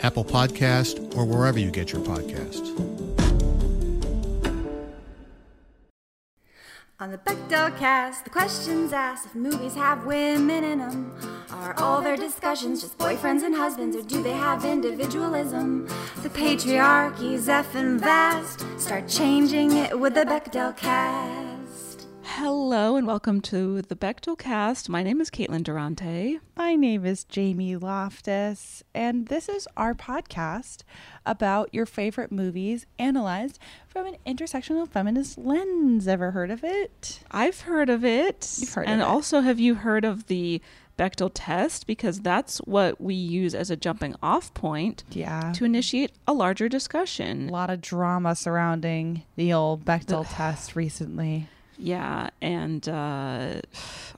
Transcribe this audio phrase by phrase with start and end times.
[0.00, 2.74] Apple Podcast, or wherever you get your podcasts.
[7.00, 11.16] On the Bechdel cast, the questions asked if movies have women in them.
[11.50, 15.88] Are all their discussions just boyfriends and husbands, or do they have individualism?
[16.22, 18.64] The patriarchy's effing vast.
[18.80, 21.47] Start changing it with the Bechdel cast.
[22.32, 24.88] Hello and welcome to the Bechdel cast.
[24.88, 26.38] My name is Caitlin Durante.
[26.56, 30.82] My name is Jamie Loftus, and this is our podcast
[31.26, 33.58] about your favorite movies analyzed
[33.88, 36.06] from an intersectional feminist lens.
[36.06, 37.20] Ever heard of it?
[37.30, 38.56] I've heard of it.
[38.58, 39.10] You've heard and of it.
[39.10, 40.60] also, have you heard of the
[40.96, 41.86] Bechdel test?
[41.88, 45.52] Because that's what we use as a jumping off point Yeah.
[45.56, 47.48] to initiate a larger discussion.
[47.48, 51.48] A lot of drama surrounding the old Bechdel test recently.
[51.78, 52.30] Yeah.
[52.42, 53.60] And uh,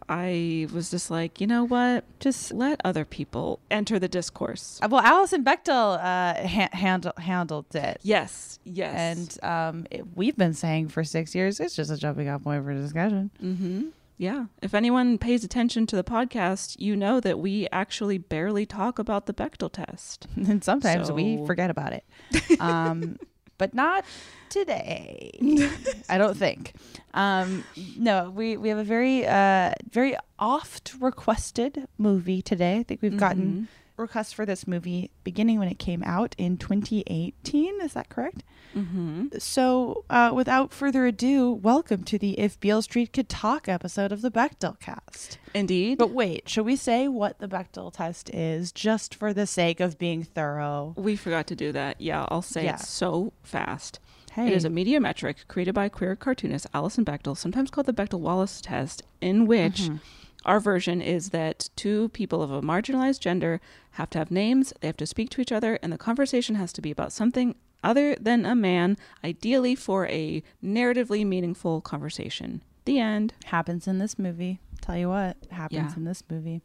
[0.09, 2.04] I was just like, you know what?
[2.21, 4.81] Just let other people enter the discourse.
[4.82, 7.98] Uh, Well, Alison Bechdel uh, ha- handle- handled it.
[8.03, 8.59] Yes.
[8.65, 8.94] Yes.
[9.43, 12.65] And um, it, we've been saying for six years it's just a jumping off point
[12.65, 13.31] for discussion.
[13.43, 13.88] Mm-hmm.
[14.19, 14.47] Yeah.
[14.60, 19.25] If anyone pays attention to the podcast, you know that we actually barely talk about
[19.27, 20.27] the Bechdel test.
[20.37, 22.04] and sometimes we forget about it.
[22.60, 23.19] Um,
[23.60, 24.06] but not
[24.48, 25.31] today.
[26.09, 26.72] I don't think.
[27.12, 27.62] Um,
[27.98, 32.78] no, we, we have a very uh, very oft requested movie today.
[32.78, 37.81] I think we've gotten requests for this movie beginning when it came out in 2018.
[37.82, 38.43] Is that correct?
[38.76, 39.38] Mm-hmm.
[39.38, 44.22] So, uh, without further ado, welcome to the If Beale Street Could Talk episode of
[44.22, 45.38] the Bechdel cast.
[45.54, 45.98] Indeed.
[45.98, 49.98] But wait, should we say what the Bechdel test is just for the sake of
[49.98, 50.94] being thorough?
[50.97, 52.00] we forgot to do that.
[52.00, 52.75] Yeah, I'll say Yeah.
[52.75, 53.98] it so fast.
[54.32, 54.47] Hey.
[54.47, 58.20] It is a media metric created by queer cartoonist Alison Bechdel, sometimes called the Bechdel
[58.20, 59.97] Wallace test, in which Mm-hmm.
[60.44, 63.60] our version is that two people of a marginalized gender
[63.92, 66.72] have to have names, they have to speak to each other, and the conversation has
[66.75, 72.62] to be about something other than a man, ideally for a narratively meaningful conversation.
[72.84, 73.34] The end.
[73.46, 74.58] happens in this movie.
[74.80, 75.96] Tell you what, happens Yeah.
[75.96, 76.62] in this movie.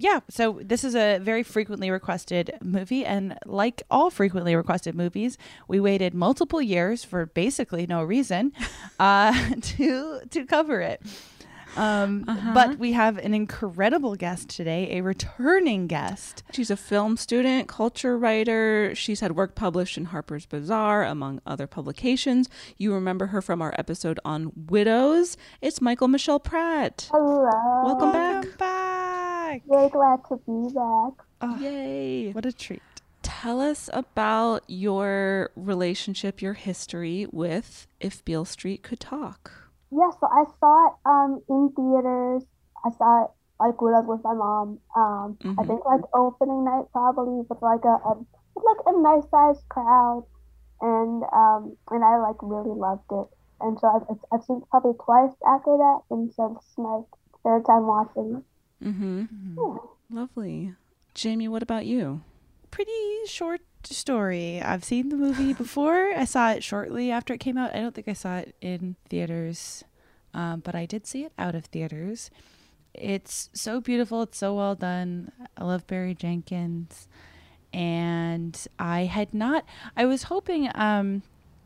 [0.00, 5.38] Yeah, so this is a very frequently requested movie, and like all frequently requested movies,
[5.68, 8.52] we waited multiple years for basically no reason
[8.98, 9.32] uh,
[9.62, 11.00] to to cover it.
[11.76, 16.42] Um, But we have an incredible guest today, a returning guest.
[16.52, 18.94] She's a film student, culture writer.
[18.94, 22.48] She's had work published in Harper's Bazaar, among other publications.
[22.78, 25.36] You remember her from our episode on widows.
[25.60, 27.08] It's Michael Michelle Pratt.
[27.12, 27.50] Hello.
[27.84, 28.34] Welcome back.
[28.44, 29.62] Welcome back.
[29.68, 31.26] Very glad to be back.
[31.42, 32.32] Oh, Yay.
[32.32, 32.82] what a treat.
[33.22, 39.65] Tell us about your relationship, your history with If Beale Street Could Talk.
[39.96, 42.44] Yeah, so I saw it um in theaters.
[42.84, 44.78] I saw it like when I was with my mom.
[44.94, 45.66] Um, I Mhm.
[45.66, 48.12] think like opening night probably with like a, a
[48.54, 50.24] with like a nice sized crowd,
[50.80, 53.26] and um and I like really loved it.
[53.60, 57.00] And so I've I've seen it probably twice after that, and so this is my
[57.42, 58.84] third time watching it.
[58.84, 59.24] Mm-hmm.
[59.56, 59.76] Yeah.
[60.10, 60.74] Lovely.
[61.14, 62.20] Jamie, what about you?
[62.70, 62.92] pretty
[63.26, 63.62] short
[63.94, 64.60] story.
[64.60, 66.12] I've seen the movie before.
[66.14, 67.74] I saw it shortly after it came out.
[67.74, 69.84] I don't think I saw it in theaters
[70.36, 72.30] um, but I did see it out of theaters.
[72.92, 74.22] It's so beautiful.
[74.22, 75.32] It's so well done.
[75.56, 77.08] I love Barry Jenkins,
[77.72, 79.64] and I had not.
[79.96, 80.70] I was hoping.
[80.74, 81.22] Um,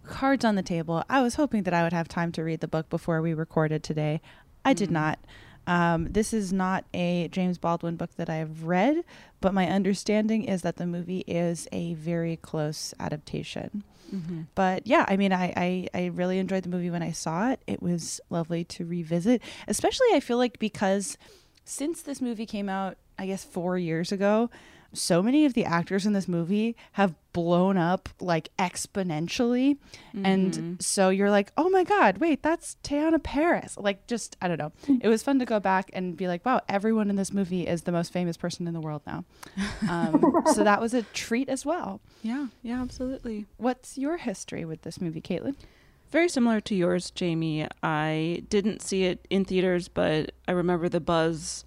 [0.07, 1.05] cards on the table.
[1.11, 3.83] I was hoping that I would have time to read the book before we recorded
[3.83, 4.21] today.
[4.65, 5.19] I did not.
[5.67, 9.05] Um, this is not a James Baldwin book that I have read,
[9.41, 13.85] but my understanding is that the movie is a very close adaptation.
[14.15, 14.43] Mm-hmm.
[14.55, 17.61] But yeah, I mean, I, I, I really enjoyed the movie when I saw it.
[17.67, 21.17] It was lovely to revisit, especially I feel like because
[21.65, 24.51] since this movie came out, I guess four years ago,
[24.93, 29.77] so many of the actors in this movie have blown up like exponentially.
[30.15, 30.25] Mhm.
[30.25, 33.77] And so you're like, oh my God, wait, that's Teyonah Parris.
[33.77, 34.73] Like, just, I don't know.
[35.01, 37.83] It was fun to go back and be like, wow, everyone in this movie is
[37.83, 39.25] the most famous person in the world now.
[39.89, 42.01] Um, so that was a treat as well.
[42.23, 43.47] Yeah, yeah, absolutely.
[43.57, 45.55] What's your history with this movie, Caitlin?
[46.11, 47.69] Very similar to yours, Jamie.
[47.83, 51.65] I didn't see it in theaters, but I remember the buzz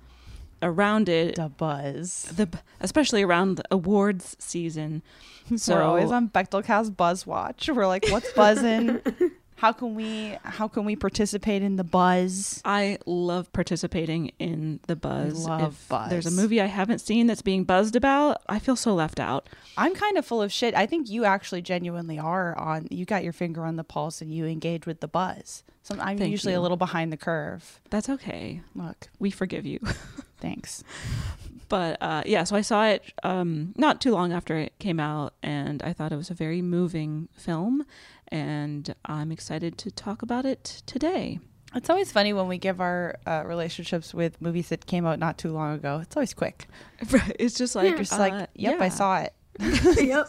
[0.64, 1.36] around it.
[1.36, 2.24] The buzz.
[2.36, 2.50] The
[2.80, 5.04] especially around the awards season.
[5.58, 7.68] So We're always on Bechdelcast Buzz Watch.
[7.70, 9.02] We're like, what's buzzing?
[9.64, 12.62] how can we how can we participate in the buzz?
[12.66, 15.48] I love participating in the buzz.
[15.48, 18.42] love if There's a movie I haven't seen that's being buzzed about.
[18.50, 19.48] I feel so left out.
[19.78, 20.76] I'm kind of full of shit.
[20.76, 22.90] I think you actually genuinely are on.
[22.92, 25.64] You got your finger on the pulse and you engage with the buzz.
[25.82, 27.80] So I'm Thank usually a little behind the curve.
[27.90, 28.64] That's okay.
[28.76, 29.80] Look, We forgive you.
[30.40, 30.84] thanks.
[31.70, 35.36] but uh, yeah, so I saw it um, not too long after it came out,
[35.42, 37.86] and I thought it was a very moving film,
[38.34, 41.40] and I'm excited to talk about it today.
[41.76, 45.38] It's always funny when we give our uh, relationships with movies that came out not
[45.38, 46.00] too long ago.
[46.02, 46.68] It's always quick.
[47.40, 49.34] It's just like, You're just uh, like, yep, I saw it.
[50.04, 50.28] yep.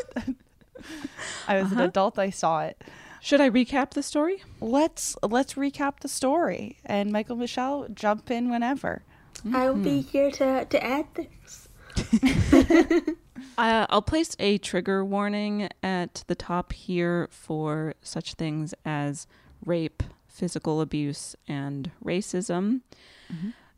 [1.49, 1.85] I was an Uh-huh.
[1.85, 2.19] adult.
[2.19, 2.83] I saw it.
[3.21, 4.43] Should I recap the story?
[4.61, 9.03] Let's let's recap the story and Michael Michelle jump in whenever.
[9.55, 11.69] I'll be here to, to add things.
[13.57, 19.27] Uh, I'll place a trigger warning at the top here for such things as
[19.65, 22.81] rape, physical abuse, and racism.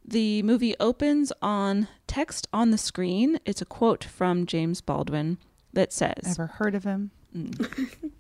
[0.05, 3.39] The movie opens on text on the screen.
[3.45, 5.39] It's a quote from James Baldwin
[5.73, 7.11] that says, Ever heard of him?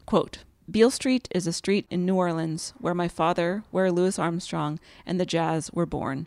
[0.05, 0.39] Quote
[0.69, 5.21] Beale Street is a street in New Orleans where my father, where Louis Armstrong, and
[5.21, 6.27] the jazz were born.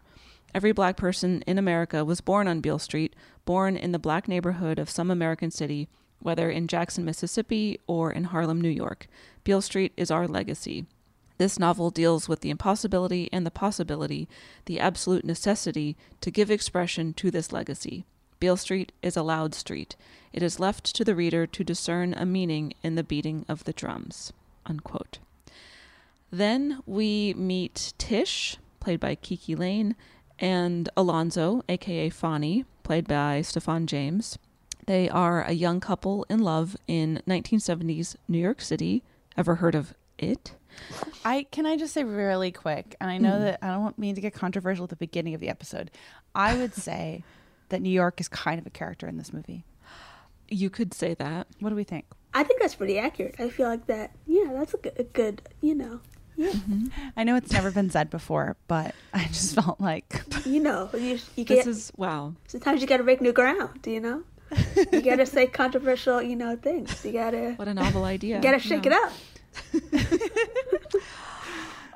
[0.55, 3.15] Every black person in America was born on Beale Street,
[3.49, 5.87] born in the black neighborhood of some American city,
[6.19, 9.07] whether in Jackson, Mississippi, or in Harlem, New York.
[9.43, 10.85] Beale Street is our legacy.
[11.39, 14.29] This novel deals with the impossibility and the possibility,
[14.65, 18.05] the absolute necessity to give expression to this legacy.
[18.39, 19.95] Beale Street is a loud street.
[20.31, 23.73] It is left to the reader to discern a meaning in the beating of the
[23.73, 24.31] drums.
[24.67, 25.17] Unquote.
[26.29, 29.95] Then we meet Tish, played by KiKi Layne,
[30.37, 34.39] and Alonzo, aka Fonny, played by Stephan James.
[34.87, 39.03] They are a young couple in love in 1970s New York City.
[39.37, 40.55] Ever heard of it?
[41.23, 43.41] I can I just say really quick, and I know mm.
[43.41, 45.91] that I don't mean to get controversial at the beginning of the episode.
[46.33, 47.23] I would say
[47.69, 49.65] that New York is kind of a character in this movie.
[50.47, 51.45] You could say that.
[51.59, 52.05] What do we think?
[52.33, 53.35] I think that's pretty accurate.
[53.37, 54.15] I feel like that.
[54.25, 55.99] Yeah, that's a good, a good you know.
[56.39, 56.53] Yeah,
[57.17, 61.19] I know it's never been said before, but I just felt like you know, you,
[61.35, 61.67] you This get.
[61.67, 62.33] is wow.
[62.47, 63.81] sometimes you got to break new ground.
[63.81, 64.23] do You know,
[64.93, 67.03] you got to say controversial, you know, things.
[67.03, 68.37] You gotta, What a novel idea.
[68.37, 68.93] you gotta shake Yeah.
[69.73, 69.93] it
[70.93, 71.01] up.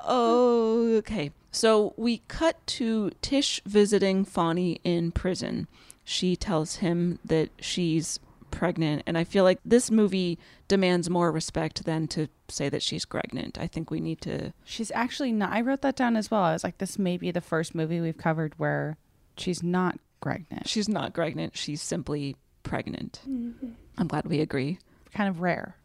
[0.06, 1.30] Okay.
[1.50, 5.66] So we cut to Tish visiting Fonny in prison.
[6.04, 8.20] She tells him that she's
[8.50, 13.04] pregnant, and I feel like this movie demands more respect than to say that she's
[13.04, 13.58] pregnant.
[13.58, 14.52] I think we need to.
[14.64, 15.52] she's actually not.
[15.52, 16.42] I wrote that down as well.
[16.42, 18.96] I was like, this may be the first movie we've covered where
[19.36, 20.68] she's not pregnant.
[20.68, 23.20] She's not pregnant, she's simply pregnant.
[23.26, 24.78] I'm glad we agree.
[25.12, 25.76] Kind of rare.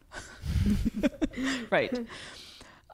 [1.70, 2.06] right.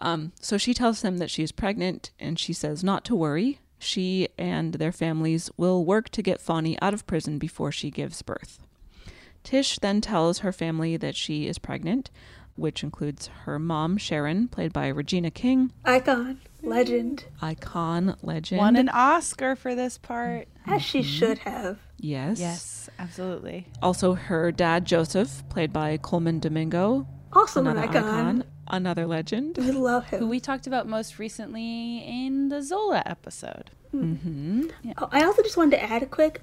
[0.01, 3.61] Um, so she tells them that she's pregnant, and she says not to worry.
[3.79, 8.23] She and their families will work to get Fonny out of prison before she gives
[8.23, 8.59] birth.
[9.45, 12.11] Tish then tells her family that she is pregnant,
[12.57, 18.59] which includes her mom, Sharon, played by Regina King, Icon, legend, icon, legend.
[18.59, 20.49] Won an Oscar for this part.
[20.67, 21.79] as she should have.
[21.99, 22.41] yes.
[22.41, 23.67] Yes, absolutely.
[23.83, 28.45] Also, her dad, Joseph, played by Colman Domingo, Also an another icon.
[28.69, 29.57] another legend.
[29.59, 30.19] We love him.
[30.21, 33.71] Who we talked about most recently in the Zola episode.
[33.95, 34.69] Mm-hmm.
[34.99, 36.41] Oh, I also just wanted to add a quick.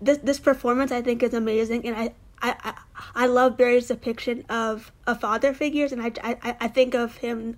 [0.00, 2.74] This this performance I think is amazing, and I I, I
[3.14, 7.56] I love Barry's depiction of, of father figures, and I, I, I think of him.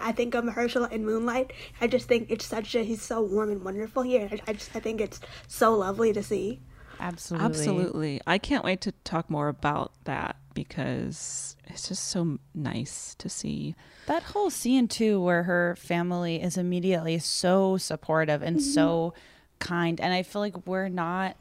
[0.00, 1.52] I think of Mahershala in Moonlight.
[1.80, 4.28] I just think it's such a he's so warm and wonderful here.
[4.30, 6.60] I, I just I think it's so lovely to see.
[7.00, 8.20] Absolutely, absolutely.
[8.26, 13.74] I can't wait to talk more about that because it's just so nice to see
[14.06, 18.70] that whole scene too, where her family is immediately so supportive and mm-hmm.
[18.70, 19.14] so
[19.58, 21.36] kind, and I feel like we're not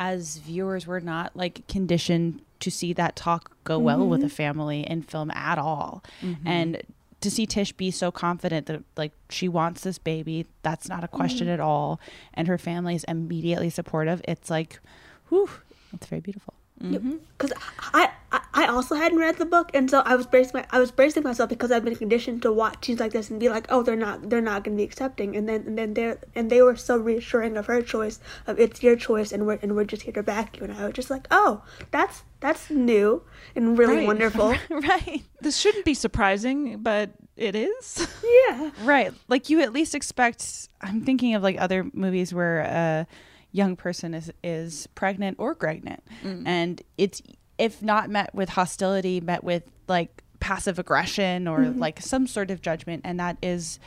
[0.00, 3.84] as viewers we're not like conditioned to see that talk go mm-hmm.
[3.84, 4.34] well with a mm-hmm.
[4.34, 6.02] family in film at all.
[6.22, 6.48] Mm-hmm.
[6.48, 6.82] And
[7.20, 11.08] to see Tish be so confident that like she wants this baby, that's not a
[11.08, 11.54] question mm-hmm.
[11.54, 12.00] at all.
[12.32, 14.22] And her family is immediately supportive.
[14.26, 14.80] It's like,
[15.28, 15.50] whew,
[15.92, 17.96] it's very beautiful because mm-hmm.
[17.96, 20.78] I, I I also hadn't read the book, and so I was bracing my, I
[20.78, 23.66] was bracing myself because I've been conditioned to watch scenes like this and be like,
[23.68, 26.48] oh, they're not they're not going to be accepting, and then and then they and
[26.48, 29.84] they were so reassuring of her choice of it's your choice, and we're and we're
[29.84, 33.22] just here to back you, and I was just like, oh, that's that's new
[33.54, 34.06] and really right.
[34.06, 35.22] wonderful, right?
[35.42, 38.08] This shouldn't be surprising, but it is.
[38.48, 39.12] Yeah, right.
[39.28, 40.68] Like you at least expect.
[40.80, 42.62] I'm thinking of like other movies where.
[42.62, 43.14] uh
[43.52, 46.42] young person is is pregnant or pregnant mm.
[46.46, 47.20] and it's
[47.58, 51.78] if not met with hostility met with like passive aggression or mm-hmm.
[51.78, 53.78] like some sort of judgment and that is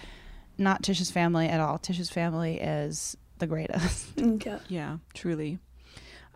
[0.58, 1.78] not Tish's family at all.
[1.78, 4.12] Tish's family is the greatest.
[4.46, 4.60] Yeah.
[4.68, 5.60] Yeah, truly.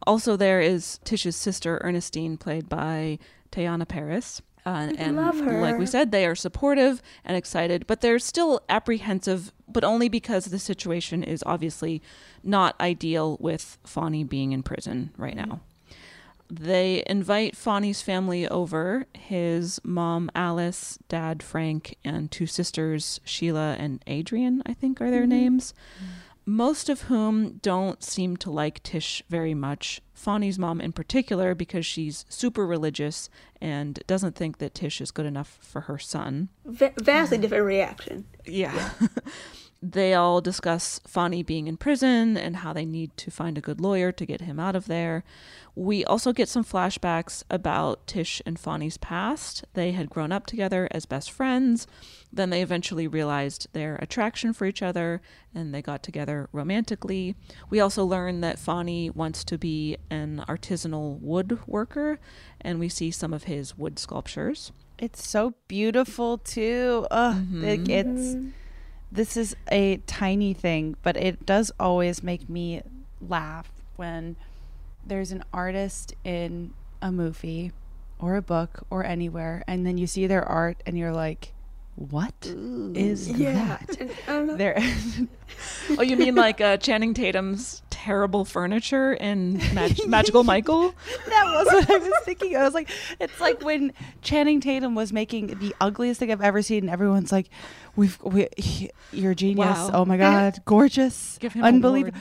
[0.05, 3.19] Also there is Tish's sister Ernestine played by
[3.51, 4.41] Teyonah Parris.
[4.67, 5.61] Uh, and love her.
[5.61, 10.43] like we said, they are supportive and excited, but they're still apprehensive, but only because
[10.43, 12.01] the situation is obviously
[12.43, 15.61] not ideal with Fonny being in prison right now.
[16.49, 24.03] They invite Fonny's family over his mom, Alice, dad, Frank, and two sisters, Sheila and
[24.05, 25.29] Adrian, I think are their mm-hmm.
[25.29, 25.73] names.
[25.95, 30.01] Mm-hmm most of whom don't seem to like Tish very much.
[30.13, 33.29] Fonny's mom, in particular, because she's super religious
[33.61, 36.47] and doesn't think that Tish is good enough for her son.
[36.65, 38.25] V- vastly uh, different reaction.
[38.45, 38.91] Yeah.
[39.01, 39.07] yeah.
[39.81, 43.79] they all discuss Fonny being in prison and how they need to find a good
[43.79, 45.23] lawyer to get him out of there.
[45.75, 49.65] We also get some flashbacks about Tish and Fonny's past.
[49.73, 51.85] They had grown up together as best friends.
[52.33, 55.21] Then they eventually realized their attraction for each other
[55.53, 57.35] and they got together romantically.
[57.69, 62.17] We also learn that Fonny wants to be an artisanal woodworker
[62.59, 64.71] and we see some of his wood sculptures.
[64.97, 67.05] It's so beautiful too.
[67.11, 67.63] Ugh, mm-hmm.
[67.63, 68.35] it, it's
[69.11, 72.81] this is a tiny thing, but it does always make me
[73.21, 74.35] laugh when
[75.05, 77.71] there's an artist in a movie
[78.19, 81.53] or a book or anywhere, and then you see their art and you're like,
[81.95, 83.79] what Ooh, is yeah.
[84.27, 84.57] that?
[84.57, 84.77] there.
[85.97, 90.93] oh, you mean like uh, Channing Tatum's terrible furniture in Mag- Magical Michael?
[91.27, 92.55] that was what I was thinking.
[92.55, 92.89] I was like,
[93.19, 97.31] it's like when Channing Tatum was making the ugliest thing I've ever seen, and everyone's
[97.31, 97.49] like,
[97.95, 99.65] "We've, we, he, you're a genius.
[99.65, 99.89] Wow.
[99.93, 102.19] Oh my god, gorgeous, unbelievable."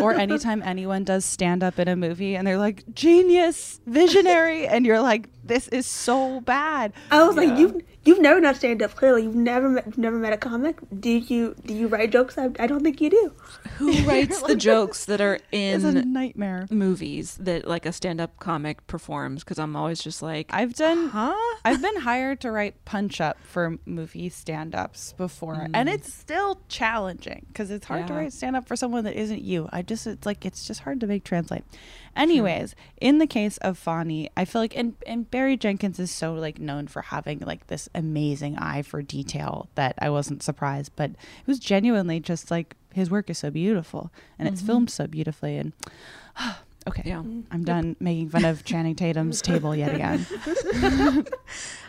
[0.00, 4.86] or anytime anyone does stand up in a movie, and they're like, "Genius, visionary," and
[4.86, 7.42] you're like, "This is so bad." I was yeah.
[7.42, 8.94] like, "You." You've never done stand up.
[8.94, 10.78] Clearly, you've never met, you've never met a comic.
[10.98, 11.54] Do you?
[11.66, 12.38] Do you write jokes?
[12.38, 13.32] I, I don't think you do.
[13.76, 18.18] Who writes the jokes that are in it's a nightmare movies that like a stand
[18.18, 19.44] up comic performs?
[19.44, 21.08] Because I'm always just like, I've done.
[21.08, 21.34] Huh?
[21.66, 25.70] I've been hired to write punch up for movie stand ups before, mm.
[25.74, 28.06] and it's still challenging because it's hard yeah.
[28.06, 29.68] to write stand up for someone that isn't you.
[29.70, 31.64] I just it's like it's just hard to make translate.
[32.16, 36.34] Anyways, in the case of Fonny, I feel like and and Barry Jenkins is so
[36.34, 41.10] like known for having like this amazing eye for detail that I wasn't surprised, but
[41.10, 44.54] it was genuinely just like his work is so beautiful and mm-hmm.
[44.54, 45.72] it's filmed so beautifully and
[46.88, 47.18] okay yeah.
[47.18, 50.26] I'm done making fun of channing tatum's table yet again.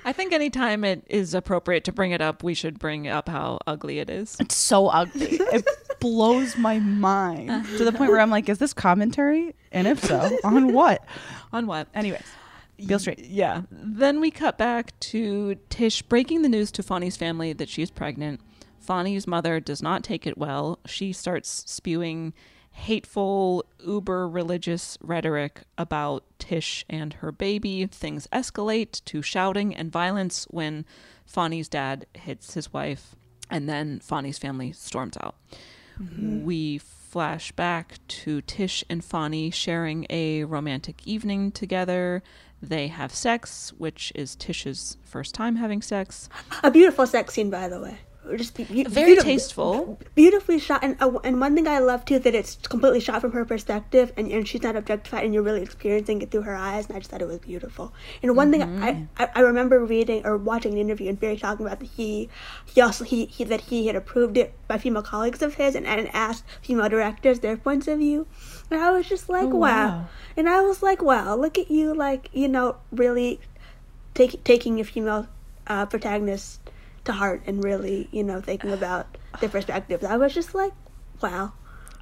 [0.05, 3.59] I think anytime it is appropriate to bring it up we should bring up how
[3.65, 4.35] ugly it is.
[4.39, 5.39] It's so ugly
[5.99, 7.77] blows my mind uh-huh.
[7.77, 11.03] to the point where i'm like is this commentary and if so on what
[11.51, 12.25] on what anyways
[12.87, 13.25] Beale Street.
[13.27, 13.63] Yeah.
[13.71, 18.41] Then we cut back to Tish breaking the news to Fonny's family that she's pregnant.
[18.79, 20.79] Fonny's mother does not take it well.
[20.85, 22.33] She starts spewing
[22.71, 27.85] hateful, uber religious rhetoric about Tish and her baby.
[27.85, 30.85] Things escalate to shouting and violence when
[31.25, 33.15] Fonny's dad hits his wife,
[33.49, 35.35] and then Fonny's family storms out.
[36.01, 36.43] Mm-hmm.
[36.43, 42.21] We flash back to Tish and Fonny sharing a romantic evening together.
[42.61, 46.29] They have sex, which is Tish's first time having sex.
[46.63, 47.97] A beautiful sex scene, by the way.
[48.37, 49.99] Just be, be- Very tasteful.
[50.15, 50.83] beautifully shot.
[50.83, 54.11] And uh, and one thing I love too that it's completely shot from her perspective,
[54.17, 56.87] and, and she's not objectified, and you're really experiencing it through her eyes.
[56.87, 57.93] And I just thought it was beautiful.
[58.21, 61.65] And one thing I, I I remember reading or watching an interview and Barry talking
[61.65, 62.29] about that he
[62.65, 65.85] he also he, he that he had approved it by female colleagues of his and,
[65.87, 68.27] and asked female directors their points of view.
[68.71, 69.87] And I was just like, Oh, wow.
[69.87, 70.07] wow.
[70.37, 73.39] And I was like, wow, look at you, like you know, really
[74.13, 75.27] take, taking your female
[75.67, 76.59] uh, protagonists
[77.09, 80.03] to heart and really, you know, thinking about their perspectives.
[80.03, 80.73] I was just like,
[81.21, 81.53] wow.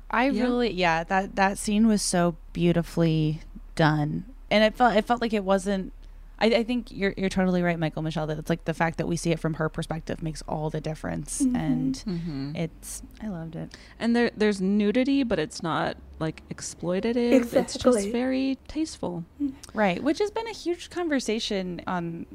[0.09, 3.41] I really yeah, that that scene was so beautifully
[3.75, 4.25] done.
[4.49, 5.91] And it felt it felt like it wasn't
[6.39, 9.07] I, I think you're you're totally right, Michael Michelle, that it's like the fact that
[9.07, 11.41] we see it from her perspective makes all the difference.
[11.41, 11.55] Mhm.
[11.55, 12.55] And Mhm.
[12.57, 13.75] it's I loved it.
[13.99, 17.33] And there there's nudity, but it's not like exploitative.
[17.33, 17.59] Exactly.
[17.61, 19.25] It's just very tasteful.
[19.73, 22.25] Right, which has been a huge conversation on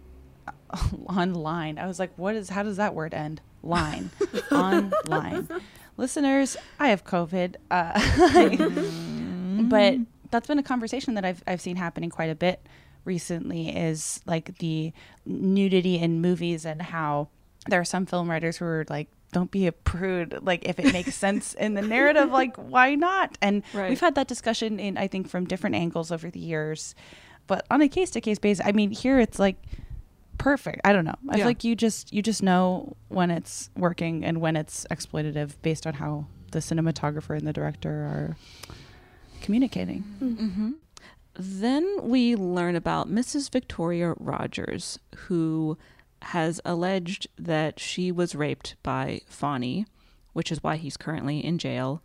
[1.08, 1.78] online.
[1.78, 3.40] I was like, what is how does that word end?
[3.62, 4.10] Line.
[4.52, 5.48] online.
[5.96, 7.56] Listeners, I have COVID.
[7.70, 7.98] Uh,
[9.68, 9.96] but
[10.30, 12.60] that's been a conversation that I've I've seen happening quite a bit
[13.04, 14.92] recently is like the
[15.26, 17.28] nudity in movies and how
[17.68, 20.92] there are some film writers who are like don't be a prude like if it
[20.92, 23.88] makes sense in the narrative like why not and Right.
[23.88, 26.94] we've had that discussion in i think from different angles over the years
[27.48, 29.56] but on a case to case basis i mean here it's like
[30.42, 31.36] perfect i don't know i Yeah.
[31.38, 35.86] feel like you just you just know when it's working and when it's exploitative based
[35.86, 38.36] on how the cinematographer and the director are
[39.40, 40.70] communicating Mm-hmm.
[41.34, 43.50] Then we learn about Mrs.
[43.50, 45.78] Victoria Rogers, who
[46.20, 49.86] has alleged that she was raped by Fonny,
[50.34, 52.02] which is why he's currently in jail.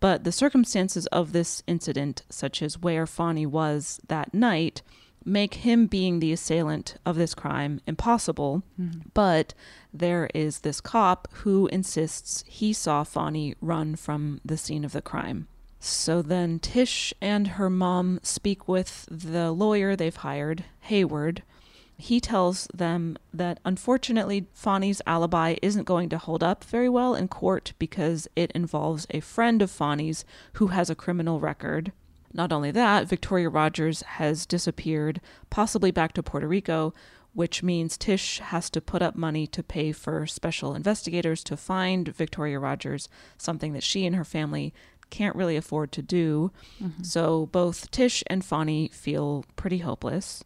[0.00, 4.82] But the circumstances of this incident, such as where Fonny was that night,
[5.28, 8.62] make him being the assailant of this crime impossible.
[8.76, 9.00] Hmm.
[9.14, 9.54] But
[9.92, 15.02] there is this cop who insists he saw Fonny run from the scene of the
[15.02, 15.46] crime.
[15.80, 21.42] So then Tish and her mom speak with the lawyer they've hired, Hayward.
[21.96, 27.26] He tells them that unfortunately Fonny's alibi isn't going to hold up very well in
[27.28, 31.92] court because it involves a friend of Fonny's who has a criminal record.
[32.32, 36.92] Not only that, Victoria Rogers has disappeared, possibly back to Puerto Rico,
[37.34, 42.08] which means Tish has to put up money to pay for special investigators to find
[42.08, 44.74] Victoria Rogers, something that she and her family
[45.10, 46.50] can't really afford to do.
[46.82, 47.02] Mm-hmm.
[47.02, 50.44] So both Tish and Fonny feel pretty hopeless.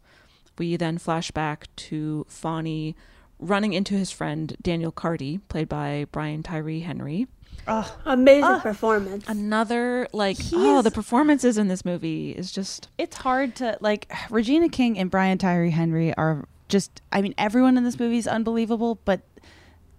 [0.57, 2.95] We then flash back to Fonny
[3.39, 7.27] running into his friend Daniel Carty, played by Brian Tyree Henry.
[8.05, 9.27] Amazing performance.
[9.27, 14.11] Another like He oh, the performances in this movie is just it's hard to like
[14.29, 18.27] Regina King and Brian Tyree Henry are just I mean everyone in this movie is
[18.27, 19.21] unbelievable, but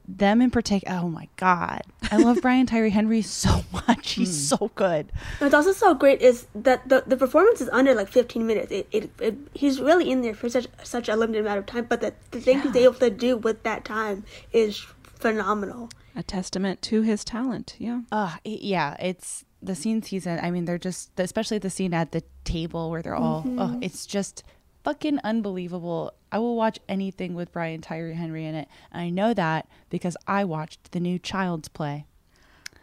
[0.06, 1.82] them in particular oh my god.
[2.10, 4.12] I love Brian Tyree Henry so much.
[4.12, 4.56] He's hmm.
[4.56, 5.10] so good.
[5.38, 8.70] What's also so great is that the, the performance is under like 15 minutes.
[8.70, 11.86] It, it, it he's really in there for such such a limited amount of time,
[11.88, 14.84] but the, the thing he's able to do with that time is
[15.18, 15.88] phenomenal.
[16.16, 17.74] A testament to his talent.
[17.78, 18.02] Yeah.
[18.12, 20.38] Uh yeah, it's the scenes he's in.
[20.40, 24.06] I mean, they're just especially the scene at the table where they're all oh, it's
[24.06, 24.44] just
[24.84, 26.12] fucking unbelievable.
[26.30, 28.68] I will watch anything with Brian Tyree Henry in it.
[28.92, 32.06] And I know that because I watched the new Child's Play.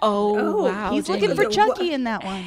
[0.02, 0.92] Oh, Oh, wow.
[0.92, 1.20] He's Jamie.
[1.28, 2.46] looking for Chucky in that one.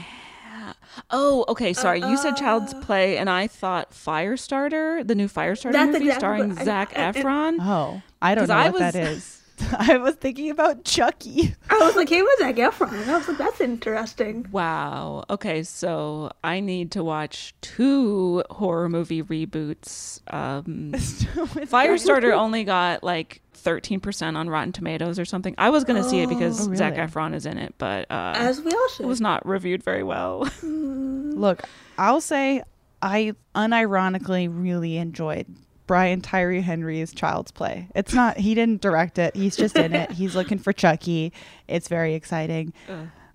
[1.11, 1.73] Oh, okay.
[1.73, 6.49] Sorry, you said Child's Play, and I thought Firestarter, the new Firestarter movie exactly starring
[6.51, 7.57] what I- Zac I- I- Efron.
[7.61, 9.34] Oh, I don't know I what that was- is.
[9.79, 11.55] I was thinking about Chucky.
[11.71, 12.93] I was like, hey, was Zac Efron?
[13.03, 14.47] And I was like, that's interesting.
[14.51, 15.25] Wow.
[15.31, 20.21] Okay, so I need to watch two horror movie reboots.
[20.33, 25.55] Um, Firestarter only got like 13% on Rotten Tomatoes or something.
[25.57, 27.07] I was going to see it because Oh, Zac really?
[27.09, 29.05] Efron is in it, but uh, As we all should.
[29.05, 30.49] it was not reviewed very well.
[30.63, 31.63] Look,
[31.97, 32.63] I'll say
[33.01, 35.47] I unironically really enjoyed
[35.87, 37.89] Brian Tyree Henry's Child's Play.
[37.95, 39.37] It's not he didn't direct it.
[39.37, 40.11] He's just in it.
[40.13, 41.33] He's looking for Chucky.
[41.69, 42.73] It's very exciting.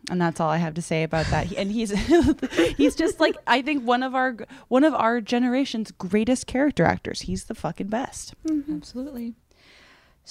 [0.09, 1.45] And that's all I have to say about that.
[1.47, 1.91] He- And he's
[2.77, 4.37] he's just like I think one of our
[4.69, 7.21] one of our generation's greatest character actors.
[7.21, 8.33] He's the fucking best.
[8.49, 9.35] Absolutely.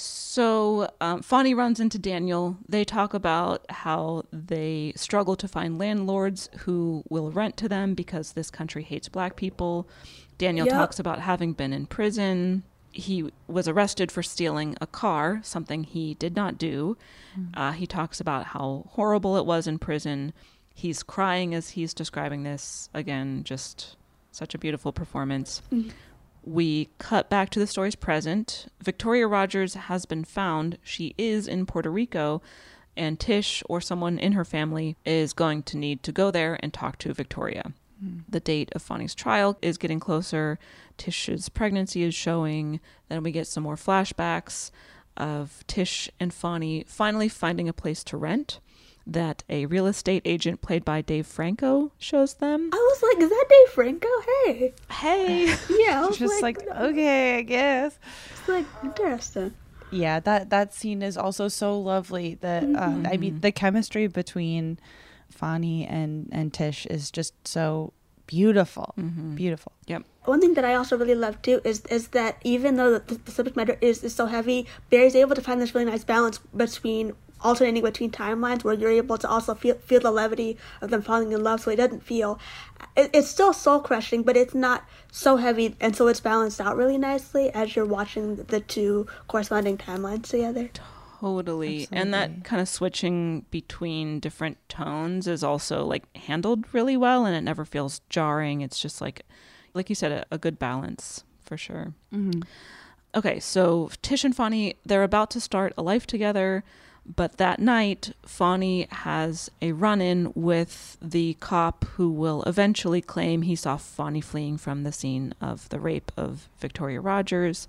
[0.00, 2.57] So, um, Fonny runs into Daniel.
[2.68, 8.33] They talk about how they struggle to find landlords who will rent to them because
[8.35, 9.88] this country hates black people.
[10.38, 10.74] Daniel Yep.
[10.74, 12.62] talks about having been in prison.
[12.90, 16.96] He was arrested for stealing a car, something he did not do.
[17.55, 20.33] Uh, he talks about how horrible it was in prison.
[20.74, 22.88] He's crying as he's describing this.
[22.94, 23.96] Again, just
[24.33, 25.61] such a beautiful performance.
[26.44, 28.68] We cut back to the story's present.
[28.81, 30.79] Victoria Rogers has been found.
[30.83, 32.40] She is in Puerto Rico,
[32.96, 36.72] and Tish or someone in her family is going to need to go there and
[36.72, 37.72] talk to Victoria.
[38.02, 38.22] Mm.
[38.28, 40.58] The date of Fonny's trial is getting closer.
[40.96, 42.80] Tish's pregnancy is showing.
[43.08, 44.70] Then we get some more flashbacks
[45.16, 48.61] of Tish and Fonny finally finding a place to rent
[49.08, 52.70] that a real estate agent played by Dave Franco shows them.
[52.72, 54.08] I was like, is that Dave Franco?
[54.44, 54.74] Hey.
[54.90, 55.44] Hey.
[55.70, 57.98] yeah, I was just like, like okay, I guess.
[58.30, 59.54] It's like interesting.
[59.90, 62.34] Yeah, that that scene is also so lovely.
[62.34, 63.06] That mm-hmm.
[63.06, 64.78] uh, I mean, the chemistry between
[65.30, 67.92] Fonny and and Tish is just so
[68.26, 69.34] beautiful, mm-hmm.
[69.34, 69.72] beautiful.
[69.86, 70.04] Yep.
[70.26, 73.30] One thing that I also really love too is is that even though the, the
[73.30, 77.14] subject matter is, is so heavy, Barry's able to find this really nice balance between
[77.40, 81.32] alternating between timelines where you're able to also feel feel the levity of them falling
[81.32, 82.38] in love so it doesn't feel
[82.96, 86.76] it, it's still soul crushing but it's not so heavy and so it's balanced out
[86.76, 90.68] really nicely as you're watching the two corresponding timelines together
[91.20, 91.98] totally Absolutely.
[91.98, 97.35] and that kind of switching between different tones is also like handled really well and
[97.35, 99.22] it never feels jarring it's just like
[99.74, 102.40] like you said a, a good balance for sure mm-hmm.
[103.14, 106.62] okay so tish and fonny they're about to start a life together
[107.16, 113.42] but that night, Fonny has a run in with the cop who will eventually claim
[113.42, 117.66] he saw Fonny fleeing from the scene of the rape of Victoria Rogers.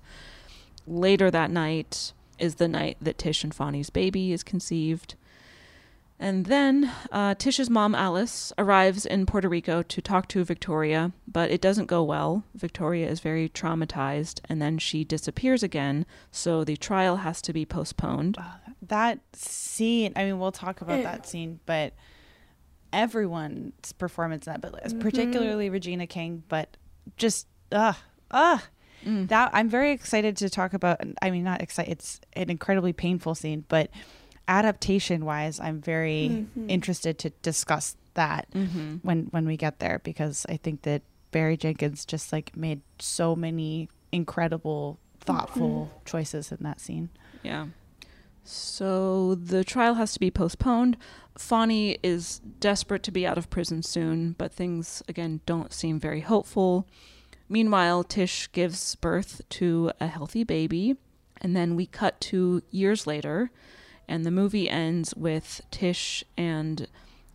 [0.86, 5.14] Later that night is the night that Tish and Fonny's baby is conceived.
[6.22, 11.50] And then uh, Tish's mom, Alice, arrives in Puerto Rico to talk to Victoria, but
[11.50, 12.44] it doesn't go well.
[12.54, 17.64] Victoria is very traumatized, and then she disappears again, so the trial has to be
[17.64, 18.36] postponed.
[18.82, 21.94] That scene, I mean, we'll talk about that scene, but
[22.92, 24.98] everyone's performance in that, but mm-hmm.
[24.98, 26.76] particularly Regina King, but
[27.16, 27.96] just, ugh,
[28.30, 28.60] ugh.
[29.04, 29.28] Mm.
[29.28, 31.00] That I'm very excited to talk about.
[31.22, 31.92] I mean, not excited.
[31.92, 33.90] It's an incredibly painful scene, but
[34.48, 36.68] adaptation wise, I'm very mm-hmm.
[36.68, 38.96] interested to discuss that mm-hmm.
[39.02, 43.36] when when we get there because I think that Barry Jenkins just like made so
[43.36, 46.04] many incredible, thoughtful mm-hmm.
[46.04, 47.10] choices in that scene.
[47.42, 47.66] Yeah.
[48.42, 50.96] So the trial has to be postponed.
[51.38, 56.20] Fonny is desperate to be out of prison soon, but things again don't seem very
[56.20, 56.88] hopeful.
[57.50, 60.96] Meanwhile, Tish gives birth to a healthy baby,
[61.42, 63.50] and then we cut to years later
[64.10, 66.88] and the movie ends with Tish and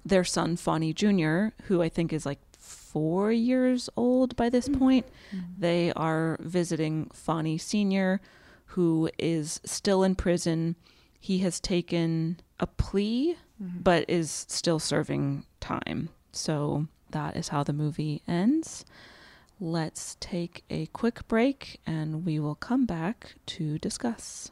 [0.03, 4.79] their son, Fonny Jr., who I think is like four years old by this mm-hmm.
[4.79, 5.05] point.
[5.33, 5.45] Mm-hmm.
[5.57, 8.19] They are visiting Fonny Sr.,
[8.67, 10.75] who is still in prison.
[11.17, 13.79] He has taken a plea, mm-hmm.
[13.79, 16.09] but is still serving time.
[16.33, 18.83] So that is how the movie ends.
[19.59, 24.51] Let's take a quick break and we will come back to discuss.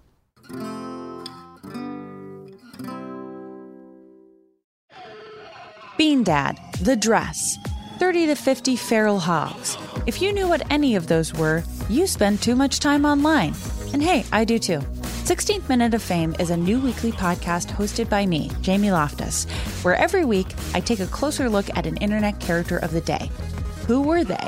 [5.97, 7.57] Bean Dad, The Dress,
[7.99, 9.77] 30 to 50 Feral Hogs.
[10.07, 13.53] If you knew what any of those were, you spend too much time online.
[13.91, 14.79] And hey, I do too.
[14.79, 19.45] 16th Minute of Fame is a new weekly podcast hosted by me, Jamie Loftus,
[19.83, 23.29] where every week I take a closer look at an internet character of the day.
[23.87, 24.47] Who were they?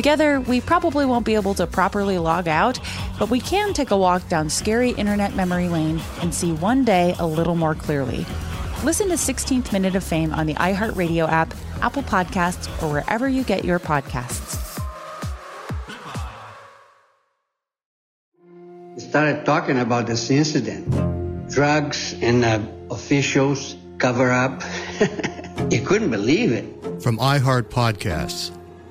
[0.00, 2.80] Together, we probably won't be able to properly log out,
[3.18, 7.14] but we can take a walk down scary internet memory lane and see one day
[7.18, 8.24] a little more clearly.
[8.82, 13.44] Listen to 16th Minute of Fame on the iHeartRadio app, Apple Podcasts, or wherever you
[13.44, 14.80] get your podcasts.
[18.94, 21.50] We Started talking about this incident.
[21.50, 22.60] Drugs and uh,
[22.90, 24.62] officials cover up.
[25.70, 26.64] you couldn't believe it.
[27.02, 28.56] From iHeart Podcasts.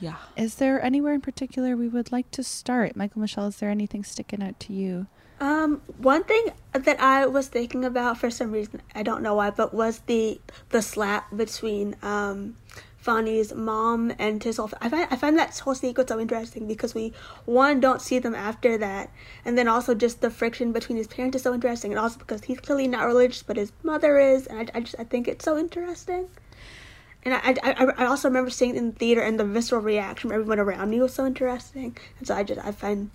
[0.00, 0.16] Yeah.
[0.36, 2.96] Is there anywhere in particular we would like to start?
[2.96, 5.06] Michael Michelle, is there anything sticking out to you?
[5.40, 9.50] Um, one thing that I was thinking about for some reason, I don't know why,
[9.50, 12.56] but was the the slap between um
[12.96, 14.72] Fonny's mom and Tizzle.
[14.80, 17.12] I find I find that whole sequence so interesting because we
[17.44, 19.10] one don't see them after that,
[19.44, 22.42] and then also just the friction between his parents is so interesting, and also because
[22.44, 25.44] he's clearly not religious, but his mother is, and I, I just I think it's
[25.44, 26.28] so interesting.
[27.24, 30.30] And I, I, I also remember seeing it in the theater, and the visceral reaction
[30.30, 31.96] from everyone around me was so interesting.
[32.18, 33.10] And so I just I find,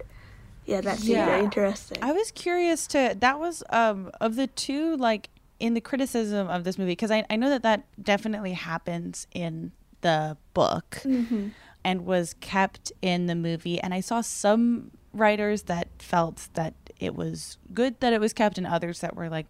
[0.65, 1.25] yeah, that scene yeah.
[1.25, 1.97] very interesting.
[2.01, 6.63] I was curious to that was um of the two like in the criticism of
[6.63, 11.49] this movie because I I know that that definitely happens in the book mm-hmm.
[11.83, 17.15] and was kept in the movie, and I saw some writers that felt that it
[17.15, 19.47] was good that it was kept, and others that were like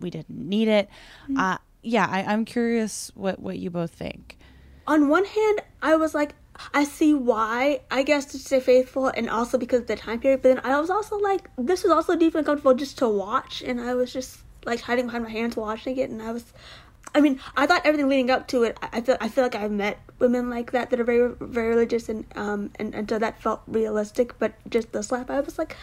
[0.00, 0.88] we didn't need it.
[1.24, 1.38] Mm-hmm.
[1.38, 4.38] Uh, yeah, I, I'm curious what what you both think.
[4.86, 6.34] On one hand, I was like,
[6.74, 10.42] I see why, I guess, to stay faithful, and also because of the time period.
[10.42, 13.80] But then I was also like, this was also deeply uncomfortable just to watch, and
[13.80, 16.52] I was just like hiding behind my hands watching it, and I was,
[17.14, 18.76] I mean, I thought everything leading up to it.
[18.82, 22.08] I feel, I feel like I've met women like that that are very, very religious,
[22.08, 24.38] and um, and, and so that felt realistic.
[24.38, 25.76] But just the slap, I was like,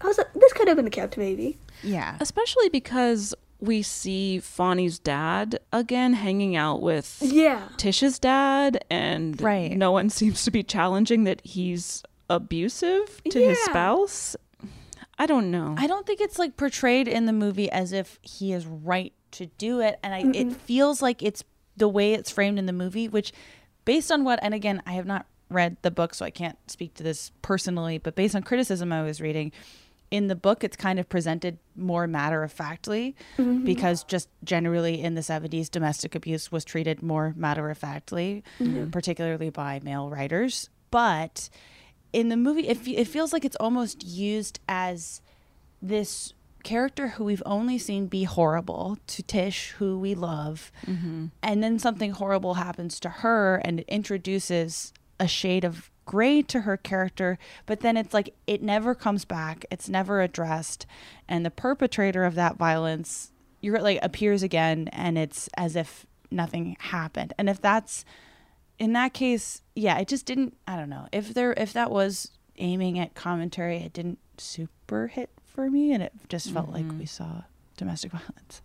[0.00, 1.58] I was like, this could have been kept maybe.
[1.82, 7.68] Yeah, especially because we see Fonny's dad again hanging out with yeah.
[7.76, 9.76] Tish's dad, and right.
[9.76, 13.48] no one seems to be challenging that he's abusive to yeah.
[13.50, 14.36] his spouse.
[15.16, 15.76] I don't know.
[15.78, 19.46] I don't think it's like portrayed in the movie as if he is right to
[19.46, 20.50] do it, and I, mm-hmm.
[20.50, 21.44] it feels like it's
[21.76, 23.32] the way it's framed in the movie, which,
[23.84, 26.94] based on what, and again, I have not read the book, so I can't speak
[26.94, 29.52] to this personally, but based on criticism I was reading,
[30.12, 33.64] in the book it's kind of presented more matter of factly mm-hmm.
[33.64, 38.90] because just generally in the 70s domestic abuse was treated more matter of factly mm-hmm.
[38.90, 41.48] particularly by male writers but
[42.12, 45.22] in the movie it, it feels like it's almost used as
[45.80, 51.28] this character who we've only seen be horrible to Tish who we love mm-hmm.
[51.42, 56.60] and then something horrible happens to her and it introduces a shade of gray to
[56.60, 59.64] her character, but then it's like it never comes back.
[59.70, 60.86] It's never addressed.
[61.28, 66.76] And the perpetrator of that violence, you're like appears again and it's as if nothing
[66.80, 67.32] happened.
[67.38, 68.04] And if that's
[68.78, 71.06] in that case, yeah, it just didn't I don't know.
[71.12, 76.02] If there if that was aiming at commentary, it didn't super hit for me and
[76.02, 76.88] it just felt mm-hmm.
[76.88, 77.42] like we saw
[77.76, 78.62] domestic violence.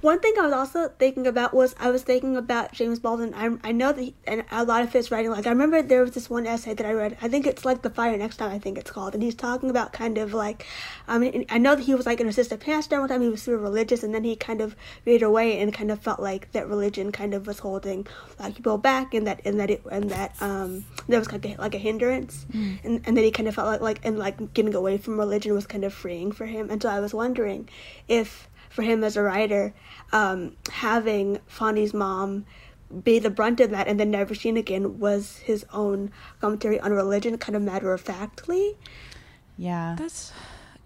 [0.00, 3.34] One thing I was also thinking about was I was thinking about James Baldwin.
[3.34, 5.30] I, I know that he, and a lot of his writing.
[5.30, 7.16] Like I remember there was this one essay that I read.
[7.20, 8.50] I think it's like the fire next time.
[8.50, 10.66] I think it's called, and he's talking about kind of like,
[11.06, 13.20] I mean, I know that he was like an assistant pastor one time.
[13.20, 16.18] He was super religious, and then he kind of veered away and kind of felt
[16.18, 18.06] like that religion kind of was holding
[18.38, 21.56] like people back, and that and that it and that um there was like a,
[21.56, 22.78] like a hindrance, mm.
[22.84, 25.54] and and then he kind of felt like like and like getting away from religion
[25.54, 26.70] was kind of freeing for him.
[26.70, 27.68] And so I was wondering
[28.08, 29.72] if for him as a writer,
[30.12, 32.44] um, having Fonny's mom
[33.04, 36.10] be the brunt of that and then never seen again was his own
[36.40, 38.76] commentary on religion, kind of matter of factly.
[39.56, 39.94] Yeah.
[39.98, 40.32] That's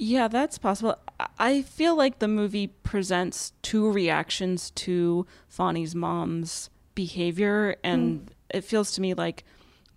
[0.01, 0.96] Yeah, that's possible.
[1.18, 8.62] I- I feel like the movie presents two reactions to Fonny's mom's behavior, and it
[8.64, 9.44] feels to me like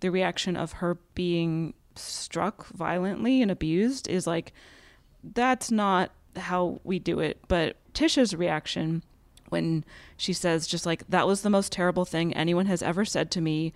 [0.00, 4.52] the reaction of her being struck violently and abused is like,
[5.22, 7.38] that's not how we do it.
[7.48, 9.02] But Tisha's reaction
[9.48, 9.84] when
[10.16, 13.40] she says, just like, that was the most terrible thing anyone has ever said to
[13.40, 13.72] me.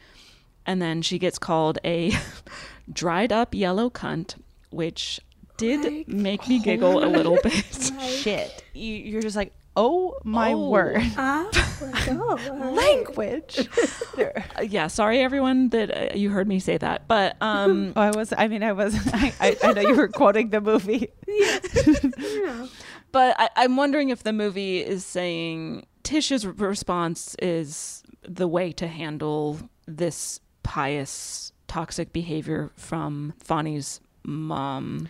[0.64, 2.12] And then she gets called a
[2.92, 4.36] dried up yellow cunt,
[4.70, 5.20] which
[5.58, 7.52] did make me giggle a little bit.
[8.00, 8.64] Shit.
[8.72, 10.68] You, you're just like, oh my Oh.
[10.70, 11.02] word.
[11.16, 11.46] Ah,
[12.72, 13.68] Language.
[14.18, 18.10] Uh, yeah, sorry everyone that uh, you heard me say that, but um, Oh, I
[18.10, 18.32] was.
[18.36, 18.94] I mean, I was.
[19.12, 21.08] I, I, I know you were quoting the movie.
[21.28, 22.66] Yeah.
[23.12, 28.86] but I, I'm wondering if the movie is saying Tish's response is the way to
[28.86, 35.08] handle this pious, toxic behavior from Fonny's mom.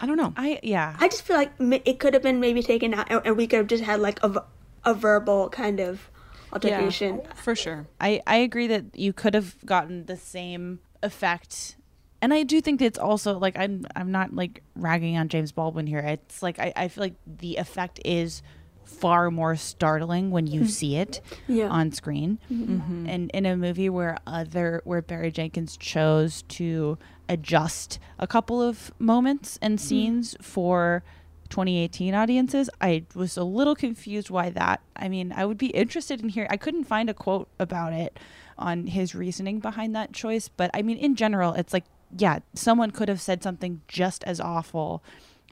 [0.00, 0.32] I don't know.
[0.36, 0.96] I yeah.
[1.00, 3.58] I just feel like it could have been maybe taken out, and, and we could
[3.58, 4.44] have just had like a
[4.84, 6.10] a verbal kind of
[6.52, 7.22] altercation.
[7.34, 7.86] for sure.
[8.00, 11.76] I I agree that you could have gotten the same effect.
[12.22, 15.86] And I do think it's also like I'm I'm not like ragging on James Baldwin
[15.86, 16.00] here.
[16.00, 18.42] It's like I, I feel like the effect is
[18.84, 20.68] far more startling when you Mhm.
[20.68, 21.68] see it Yeah.
[21.68, 22.38] on screen.
[22.52, 23.08] Mhm.
[23.08, 26.98] And in a movie where other where Barry Jenkins chose to
[27.30, 29.86] adjust a couple of moments and mm-hmm.
[29.86, 31.02] scenes for
[31.48, 34.80] 2018 audiences, I was a little confused why that.
[34.96, 36.50] I mean, I would be interested in hearing.
[36.50, 38.18] I couldn't find a quote about it
[38.58, 41.84] on his reasoning behind that choice, but I mean, in general, it's like,
[42.16, 45.02] yeah, someone could have said something just as awful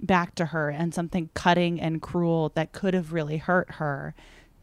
[0.03, 4.15] back to her and something cutting and cruel that could have really hurt her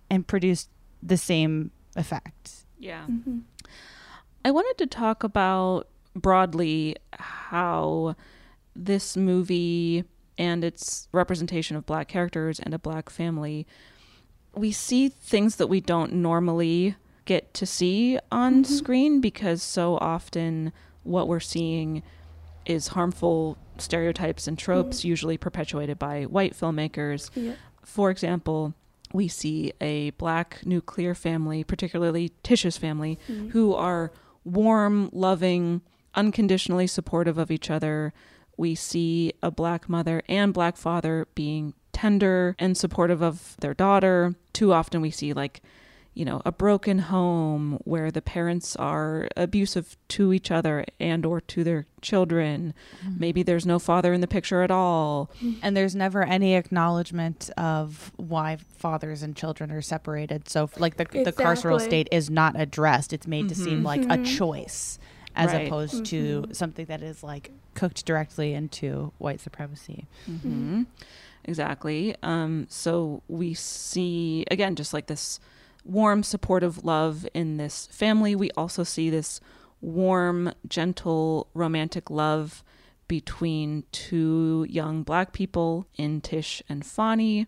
[0.09, 0.69] and produced
[1.01, 2.65] the same effect.
[2.77, 3.05] Yeah.
[3.09, 3.39] Mm-hmm.
[4.43, 8.15] I wanted to talk about broadly how
[8.75, 10.03] this movie
[10.37, 13.65] and its representation of black characters and a black family
[14.53, 20.71] we see things that we don't normally get to see on screen because so often
[21.03, 22.01] what we're seeing
[22.65, 27.53] is harmful stereotypes and tropes usually perpetuated by white filmmakers Yeah.
[27.83, 28.73] for example,
[29.13, 33.51] we see a black nuclear family, particularly Tish's family, Mhm.
[33.51, 34.11] who are
[34.43, 35.81] warm, loving,
[36.15, 38.13] unconditionally supportive of each other.
[38.57, 44.35] We see a black mother and black father being tender and supportive of their daughter.
[44.53, 45.61] Too often we see like
[46.13, 51.41] you know a broken home where the parents are abusive to each other and or
[51.41, 52.73] to their children
[53.03, 53.15] mm-hmm.
[53.19, 55.59] maybe there's no father in the picture at all mm-hmm.
[55.61, 60.47] And there's never any acknowledgement of why fathers and children are separated.
[60.47, 63.11] So, like the the carceral state is not addressed.
[63.13, 63.85] It's made to seem mm-hmm.
[63.85, 64.37] like a Mhm.
[64.37, 64.99] choice,
[65.35, 65.67] as Right.
[65.67, 70.07] opposed to something that is like cooked directly into white supremacy.
[70.25, 70.83] hmm
[71.43, 72.15] Exactly.
[72.23, 75.39] Um, so we see again just like this
[75.83, 78.35] warm, supportive love in this family.
[78.35, 79.39] We also see this
[79.81, 82.63] warm, gentle, romantic love
[83.07, 87.45] between two young black people in Tish and Fonny.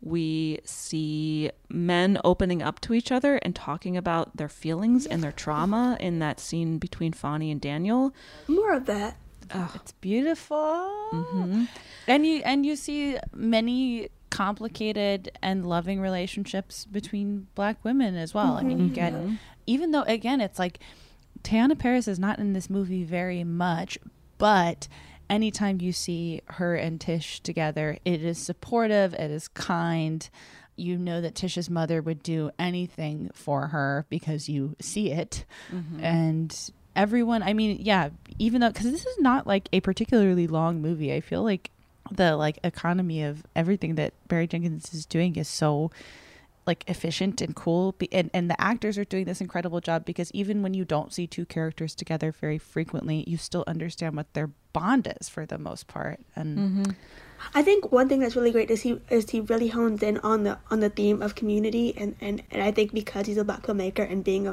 [0.00, 5.32] We see men opening up to each other and talking about their feelings and their
[5.32, 8.14] trauma in that scene between Fonny and Daniel.
[8.46, 9.16] More of that.
[9.74, 10.56] It's beautiful.
[11.12, 11.64] Mm-hmm.
[12.08, 18.56] And you and you see many complicated and loving relationships between black women as well.
[18.56, 18.88] I mean, mm-hmm.
[18.88, 19.14] you get
[19.66, 20.80] even though again it's like
[21.42, 23.98] Teyonah Parris is not in this movie very much,
[24.38, 24.88] but
[25.28, 30.28] anytime you see her and Tish together, it is supportive, it is kind.
[30.76, 35.44] You know that Tish's mother would do anything for her because you see it.
[35.72, 36.02] Mhm.
[36.02, 40.82] And everyone, I mean, yeah, even though cuz this is not like a particularly long
[40.82, 41.70] movie, I feel like
[42.10, 45.90] the like economy of everything that Barry Jenkins is doing is so
[46.66, 50.62] like efficient and cool and, and the actors are doing this incredible job because even
[50.62, 55.12] when you don't see two characters together very frequently you still understand what their bond
[55.20, 56.20] is for the most part.
[56.36, 56.90] And mm-hmm.
[57.54, 60.44] I think one thing that's really great is he is he really hones in on
[60.44, 61.94] the on the theme of community.
[61.96, 64.44] And and, and I think because he's a black filmmaker and being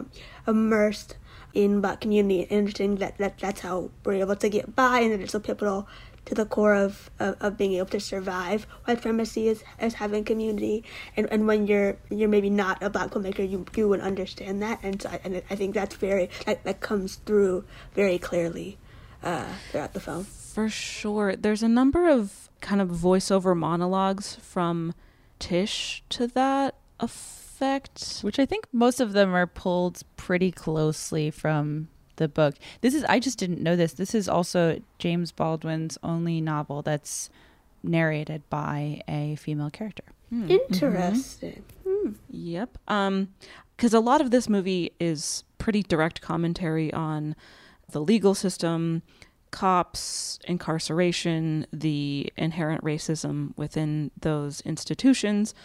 [0.48, 1.18] immersed
[1.54, 5.12] in black community and understanding that, that that's how we're able to get by and
[5.12, 5.88] that it's so pivotal
[6.26, 10.24] to the core of, of, of being able to survive white supremacy is, is having
[10.24, 10.86] community.
[11.18, 14.80] And, and when you're you're maybe not a black filmmaker you you would understand that.
[14.84, 18.78] And so I, and I think that's very that, that comes through very clearly
[19.24, 20.26] uh, throughout the film.
[20.26, 21.36] For sure.
[21.36, 24.94] There's a number of kind of voiceover monologues from
[25.40, 28.20] Tish to that effect.
[28.22, 31.88] which I think most of them are pulled pretty closely from
[32.18, 32.56] the book.
[32.82, 33.94] This is I just didn't know this.
[33.94, 37.30] This is also James Baldwin's only novel that's
[37.82, 40.04] narrated by a female character.
[40.30, 40.50] Hmm.
[40.50, 41.64] Interesting.
[41.86, 42.12] Mm-hmm.
[42.30, 42.78] Yep.
[42.88, 43.30] Um,
[43.76, 47.36] because a lot of this movie is pretty direct commentary on
[47.94, 49.02] the legal system,
[49.52, 55.56] cops, incarceration, the inherent racism within those institutions.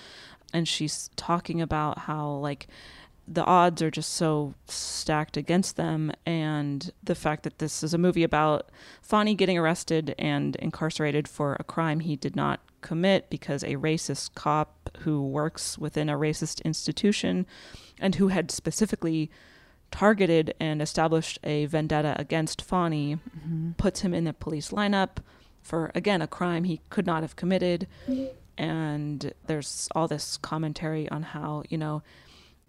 [0.53, 2.69] And she's talking about how, like,
[3.27, 7.99] the odds are just so stacked against them and the fact that this is a
[7.99, 8.71] movie about
[9.03, 14.35] Fonny getting arrested and incarcerated for a crime he did not commit because a racist
[14.35, 17.47] cop who works within a racist institution
[18.01, 19.31] and who had specifically
[19.91, 23.73] targeted and established a vendetta against Fonny mm-hmm.
[23.73, 25.19] puts him in the police lineup
[25.63, 27.87] for again a crime he could not have committed
[28.57, 32.03] and there's all this commentary on how you know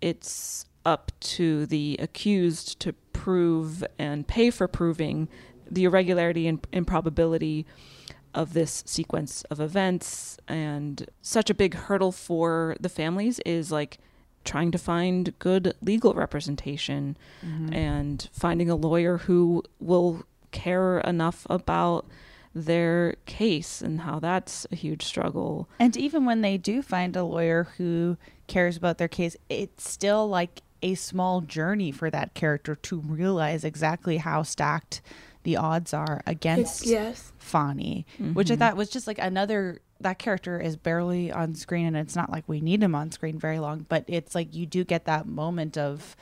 [0.01, 5.27] it's up to the accused to prove and pay for proving
[5.69, 7.65] the irregularity and improbability
[8.33, 13.97] of this sequence of events and such a big hurdle for the families is like
[14.43, 17.73] trying to find good legal representation mm-hmm.
[17.73, 22.05] and finding a lawyer who will care enough about
[22.55, 25.69] their case and how that's a huge struggle.
[25.79, 28.17] And even when they do find a lawyer who
[28.47, 33.63] cares about their case, it's still like a small journey for that character to realize
[33.63, 35.01] exactly how stacked
[35.43, 37.31] the odds are against yes.
[37.37, 38.33] Fonny, mm-hmm.
[38.33, 38.59] which I mm-hmm.
[38.59, 42.43] thought was just like another that character is barely on screen and it's not like
[42.47, 45.77] we need him on screen very long, but it's like you do get that moment
[45.77, 46.15] of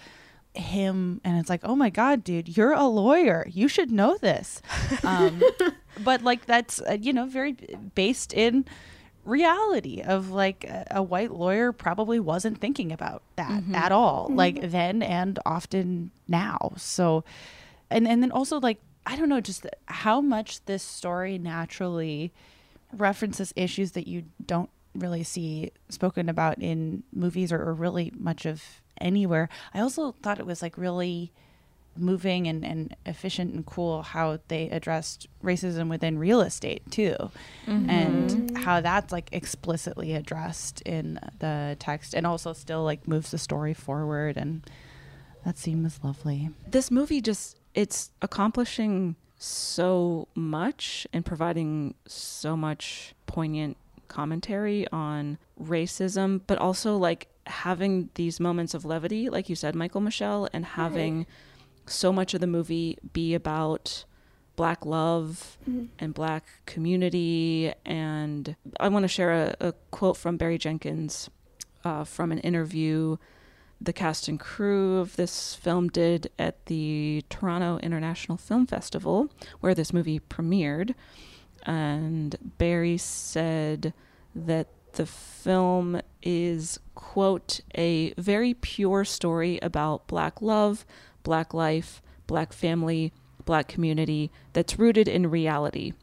[0.58, 4.62] him and it's like oh my god dude you're a lawyer you should know this
[5.04, 5.42] um,
[6.04, 7.56] but like that's uh, you know very
[7.96, 8.66] based in
[9.24, 13.76] reality of like a, a, white lawyer probably wasn't thinking about that mm-hmm.
[13.76, 14.38] at all mm-hmm.
[14.38, 17.24] like then and often now so
[17.90, 22.32] and and then also like i don't know just how much this story naturally
[22.94, 28.46] references issues that you don't really see spoken about in movies or, or really much
[28.46, 28.64] of
[29.00, 29.50] anywhere.
[29.74, 31.32] I also thought it was like really
[32.00, 37.16] moving and, and efficient and cool how they addressed racism within real estate too
[37.66, 37.90] mm-hmm.
[37.90, 43.38] and how that's like explicitly addressed in the text and also still like moves the
[43.38, 44.70] story forward and
[45.46, 53.14] that scene was lovely this movie just it's accomplishing so much and providing so much
[53.26, 53.78] poignant
[54.08, 60.02] commentary on racism but also like having these moments of levity, like you said, Michael
[60.02, 61.28] Michelle, and having right.
[61.86, 64.06] so much of the movie be about
[64.56, 65.86] black love mm-hmm.
[66.00, 67.74] and black community.
[67.86, 71.30] And I want to share a, a, quote from Barry Jenkins
[71.84, 73.18] uh, from an interview
[73.80, 79.76] the cast and crew of this film did at the Toronto International Film Festival, where
[79.76, 80.96] this movie premiered.
[81.64, 83.94] And Barry said
[84.36, 90.86] that the film is, quote, a very pure story about black love,
[91.24, 93.14] black life, black family,
[93.46, 95.94] black community that's rooted in reality.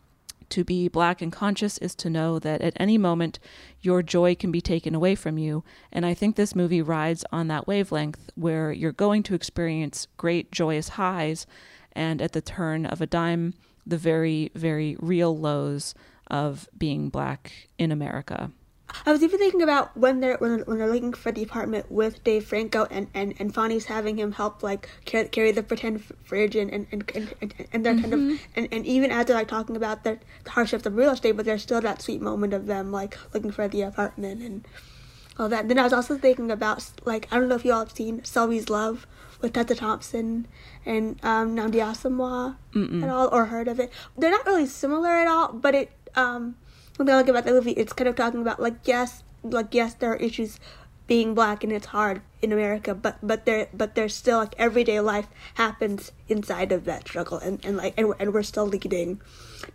[0.55, 3.41] To be black and conscious is to know that at any moment
[3.81, 5.65] your joy can be taken away from you.
[5.91, 10.53] And I think this movie rides on that wavelength where you're going to experience great
[10.53, 11.45] joyous highs
[11.91, 15.93] and at the turn of a dime, the very, very real lows
[16.29, 18.53] of being black in America.
[19.07, 22.23] I was even thinking about when they're when, when they're looking for the apartment with
[22.25, 26.55] Dave Franco and and and Fonny's having him help like carry, carry the pretend fridge
[26.55, 28.03] and and and and, and they're mm-hmm.
[28.03, 28.37] kind of mm-hmm.
[28.57, 31.63] and, and even as they're like talking about the hardships of real estate, but there's
[31.63, 34.67] still that sweet moment of them like looking for the apartment and
[35.39, 35.69] all that.
[35.69, 38.25] Then I was also thinking about like I don't know if you all have seen
[38.25, 39.07] Sylvie's Love
[39.41, 40.47] with Tessa Thompson
[40.87, 42.57] and um, Asomugha
[43.03, 43.93] at all or heard of it.
[44.17, 46.57] They're not really similar at all, but it um
[46.97, 49.95] when I like about the movie, it's kind of talking about like yes, like yes,
[49.95, 50.59] there are issues
[51.07, 55.01] being black and it's hard in America, but but there but there's still like everyday
[55.01, 59.21] life happens inside of that struggle, and and like and we're, and we're still leading,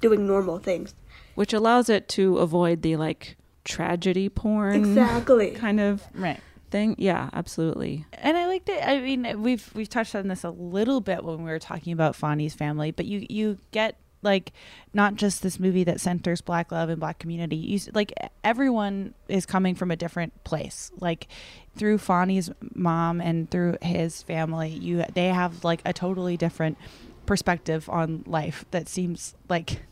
[0.02, 0.96] doing normal things,
[1.36, 6.40] which allows it to avoid the like tragedy porn exactly kind of right
[6.72, 6.96] thing.
[6.98, 8.06] Yeah, absolutely.
[8.14, 8.82] And I liked it.
[8.86, 12.16] I mean, we've we've touched on this a little bit when we were talking about
[12.16, 14.52] Fonny's family, but you you get like
[14.94, 17.56] not just this movie that centers black love and black community.
[17.56, 18.14] You, like
[18.44, 20.92] everyone is coming from a different place.
[21.00, 21.28] Like
[21.76, 26.78] through Fonny's mom and through his family you they have like a totally different
[27.26, 29.84] perspective on life that seems like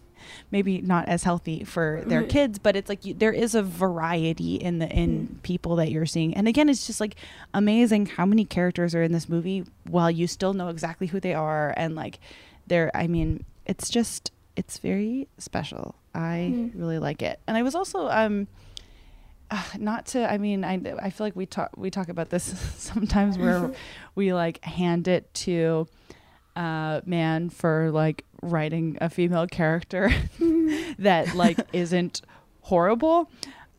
[0.51, 4.55] maybe not as healthy for their kids but it's like you, there is a variety
[4.55, 5.41] in the in mm.
[5.43, 6.35] people that you're seeing.
[6.35, 7.15] And again it's just like
[7.53, 11.33] amazing how many characters are in this movie while you still know exactly who they
[11.33, 12.19] are and like
[12.67, 15.95] they're i mean it's just it's very special.
[16.15, 16.71] I Mm.
[16.73, 17.39] really like it.
[17.47, 18.47] And I was also um
[19.51, 22.43] uh, not to I mean I I feel like we talk we talk about this
[22.77, 23.71] sometimes where
[24.15, 25.87] we like hand it to
[26.55, 30.09] uh man for like writing a female character
[30.99, 32.21] that like isn't
[32.61, 33.29] horrible.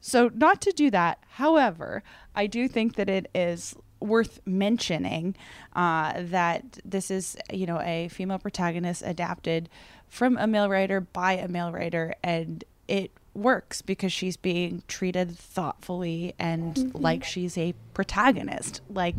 [0.01, 1.18] So not to do that.
[1.28, 2.03] However,
[2.34, 5.34] I do think that it is worth mentioning
[5.74, 9.68] uh, that this is you know a female protagonist adapted
[10.09, 15.36] from a male writer by a male writer and it works because she's being treated
[15.38, 17.01] thoughtfully and Mhm.
[17.01, 19.14] like she's a protagonist like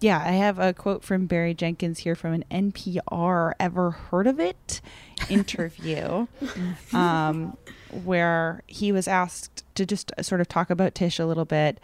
[0.00, 4.40] yeah i have a quote from barry jenkins here from an npr ever heard of
[4.40, 4.80] it
[5.28, 6.26] interview
[6.92, 7.56] um,
[8.04, 11.78] where he was asked to just sort of talk about tish a little bit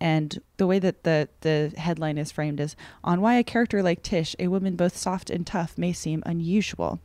[0.00, 4.02] and the way that the the headline is framed is on why a character like
[4.02, 7.00] Tish, a woman both soft and tough, may seem unusual.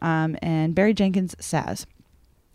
[0.00, 1.86] Um, and Barry Jenkins says,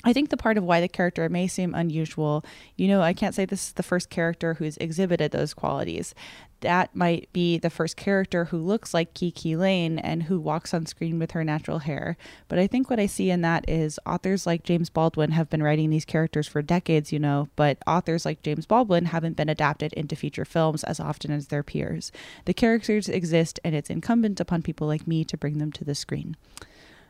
[0.04, 3.34] I think the part of why the character may seem unusual, you know, I can't
[3.34, 6.14] say this is the first character who's exhibited those qualities.
[6.62, 10.88] That might be the first character who looks like KiKi Layne and who walks on
[10.88, 12.18] screen with her natural hair.
[12.48, 15.62] But I think what I see in that is authors like James Baldwin have been
[15.62, 19.94] writing these characters for decades, you know, but authors like James Baldwin haven't been adapted
[19.94, 22.12] into feature films as often as their peers.
[22.46, 25.96] The characters exist, and it's incumbent upon people like me to bring them to the
[25.96, 26.36] screen.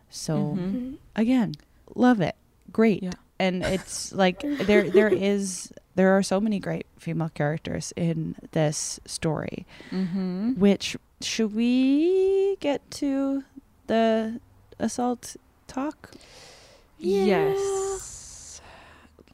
[0.09, 0.97] So, Mhm.
[1.15, 1.53] again,
[1.95, 2.35] love it.
[2.71, 3.03] Great.
[3.39, 8.99] And it's like there there is there are so many great female characters in this
[9.05, 9.65] story.
[9.91, 10.57] Mhm.
[10.57, 13.43] Which should we get to
[13.87, 14.39] the
[14.79, 15.35] assault
[15.67, 16.11] talk?
[16.99, 18.61] Yes.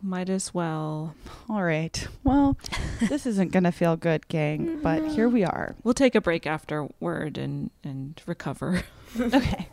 [0.01, 1.15] Might as well.
[1.49, 2.07] All right.
[2.25, 2.57] Well,
[3.07, 5.75] this isn't going to feel good, gang, but here we are.
[5.83, 8.83] We'll take a break afterward and and recover.
[9.19, 9.69] okay.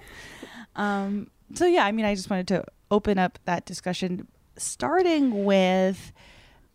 [0.76, 4.26] Um, so yeah, I mean, I just wanted to open up that discussion,
[4.56, 6.12] starting with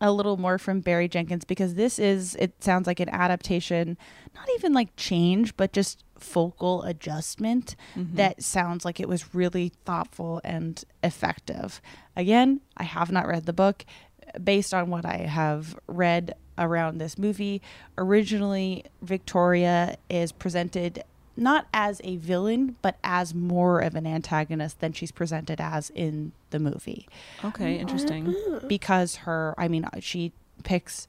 [0.02, 3.98] a little more from Barry Jenkins because this is it sounds like an adaptation,
[4.36, 8.16] not even like change, but just focal adjustment Mhm.
[8.16, 11.82] that sounds like it was really thoughtful and effective.
[12.16, 13.86] Again, I have not read the book.
[14.44, 17.62] Based on what I have read around this movie,
[17.98, 21.04] originally Victoria is presented
[21.38, 26.32] not as a villain, but as more of an antagonist than she's presented as in
[26.52, 27.08] the movie.
[27.44, 28.34] Okay, interesting.
[28.68, 30.32] Because her, I mean, she
[30.64, 31.08] picks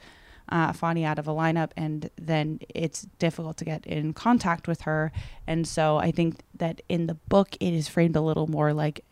[0.49, 4.83] uh, Fonny out of a lineup, and then it's difficult to get in contact with
[4.83, 5.12] her.
[5.47, 9.03] And so I think that in the book, it is framed a little more like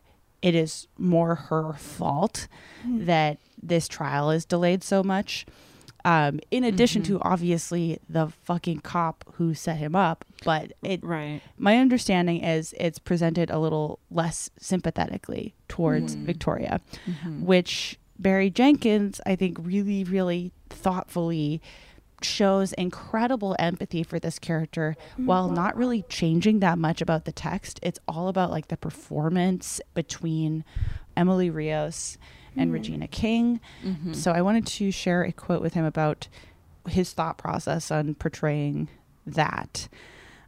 [0.42, 2.48] it is more her fault
[2.82, 3.06] Hmm.
[3.06, 5.46] that this trial is delayed so much.
[6.04, 7.06] Um, in addition Mhm.
[7.06, 11.40] to obviously the fucking cop who set him up, but it right.
[11.56, 16.24] My understanding is it's presented a little less sympathetically towards Mhm.
[16.26, 17.40] Victoria, Mhm.
[17.44, 21.62] which Barry Jenkins, I think, really, really thoughtfully
[22.22, 27.80] shows incredible empathy for this character while not really changing that much about the text.
[27.82, 30.64] It's all about like the performance between
[31.16, 32.16] Emily Rios
[32.56, 32.74] and Mm.
[32.74, 33.60] Regina King.
[33.84, 34.14] Mhm.
[34.14, 36.28] So I wanted to share a quote with him about
[36.88, 38.88] his thought process on portraying
[39.26, 39.88] that.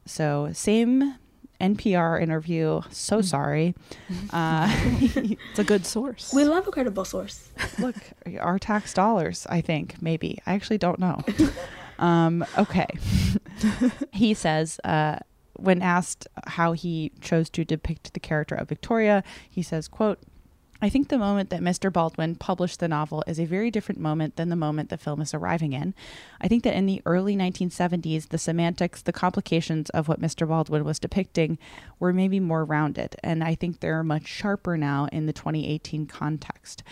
[0.05, 1.15] So, same
[1.61, 2.83] NPR interview.
[2.91, 3.75] So sorry.
[4.31, 4.69] Uh,
[5.01, 6.33] it's a good source.
[6.35, 7.49] We love a credible source.
[7.79, 7.97] Look,
[8.39, 10.39] our tax dollars, I think, maybe.
[10.47, 11.23] I actually don't know.
[11.99, 12.87] um, okay.
[14.13, 15.19] he says, uh,
[15.55, 20.19] when asked how he chose to depict the character of Victoria, he says, quote,
[20.81, 21.93] I think the moment that Mr.
[21.93, 25.33] Baldwin published the novel is a very different moment than the moment the film is
[25.33, 25.95] arriving in.
[26.41, 30.47] I think that in the early 1970s, the semantics, the complications of what Mr.
[30.47, 31.59] Baldwin was depicting
[31.99, 36.83] were maybe more rounded, and I think they're much sharper now in the 2018 context.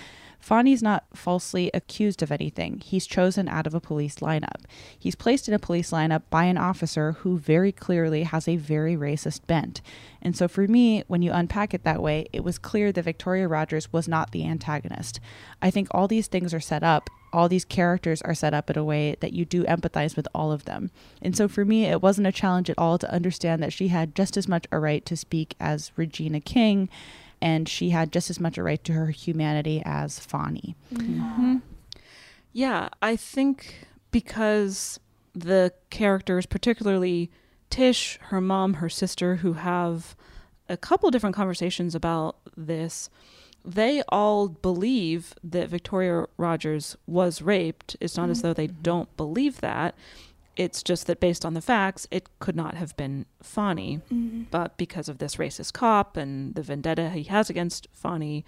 [0.45, 2.79] Fonny's not falsely accused of anything.
[2.85, 4.67] He's chosen out of a police lineup.
[4.99, 8.95] He's placed in a police lineup by an officer who very clearly has a very
[8.95, 9.81] racist bent.
[10.21, 13.49] And so for me, when you unpack it that way, it was clear that Victoria
[13.49, 15.19] Rogers was not the antagonist.
[15.63, 17.09] I think all these things are set up.
[17.33, 20.53] All these characters are set up in a way that you do empathize with all
[20.53, 20.91] of them.
[21.23, 24.15] And so for me, it wasn't a challenge at all to understand that she had
[24.15, 26.91] just as much a right to speak as Regina King
[27.41, 30.74] and she had just as much a right to her humanity as Fonny.
[30.93, 31.62] Mhm.
[32.53, 35.01] Yeah, I think because
[35.35, 37.30] the characters, particularly
[37.70, 40.14] Tish, her mom, her sister, who have
[40.68, 43.11] a couple different conversations about this,
[43.64, 47.97] they all believe that Victoria Rogers was raped.
[48.01, 49.95] It's not as though they don't believe that.
[50.57, 54.01] It's just that based on the facts, it could not have been Fonny.
[54.13, 54.47] Mhm.
[54.51, 58.45] But because of this racist cop and the vendetta he has against Fonny,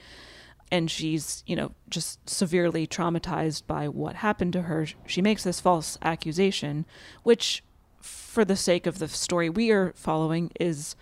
[0.71, 4.87] and she's, you know, just severely traumatized by what happened to her.
[5.07, 6.87] She makes this false accusation,
[7.23, 7.63] which,
[8.01, 10.97] for the sake of the story we are following, is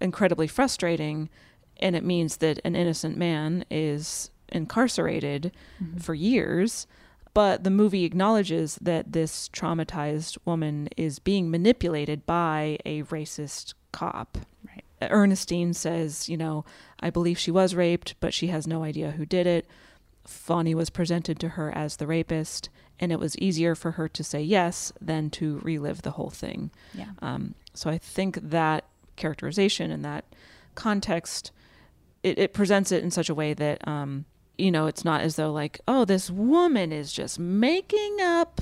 [0.00, 1.28] incredibly frustrating.
[1.78, 5.98] And it means that an innocent man is incarcerated mm-hmm.
[5.98, 6.86] for years.
[7.34, 14.38] But the movie acknowledges that this traumatized woman is being manipulated by a racist cop.
[14.66, 14.84] Right.
[15.02, 16.64] Ernestine says, you know,
[17.00, 19.66] I believe she was raped, but she has no idea who did it.
[20.24, 24.24] Fonny was presented to her as the rapist, and it was easier for her to
[24.24, 26.70] say yes than to relive the whole thing.
[26.94, 27.10] Yeah.
[27.20, 28.84] Um, so I think that
[29.16, 30.24] characterization and that
[30.74, 31.50] context,
[32.22, 34.24] it, it presents it in such a way that um,
[34.58, 38.60] you know, it's not as though like, oh, this woman is just making up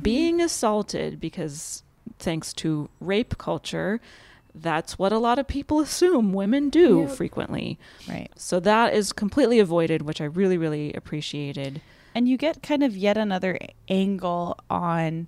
[0.00, 1.82] being assaulted because
[2.18, 4.00] thanks to rape culture,
[4.54, 7.10] that's what a lot of people assume women do yep.
[7.10, 7.78] frequently.
[8.08, 8.30] Right.
[8.36, 11.80] So that is completely avoided, which I really, really appreciated.
[12.14, 13.58] And you get kind of yet another
[13.88, 15.26] angle on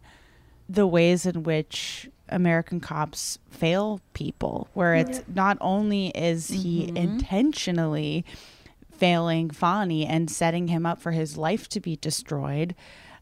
[0.68, 6.96] the ways in which American cops fail people, where it's not only is he mm-hmm.
[6.96, 8.24] intentionally
[8.96, 12.74] failing Fonny and setting him up for his life to be destroyed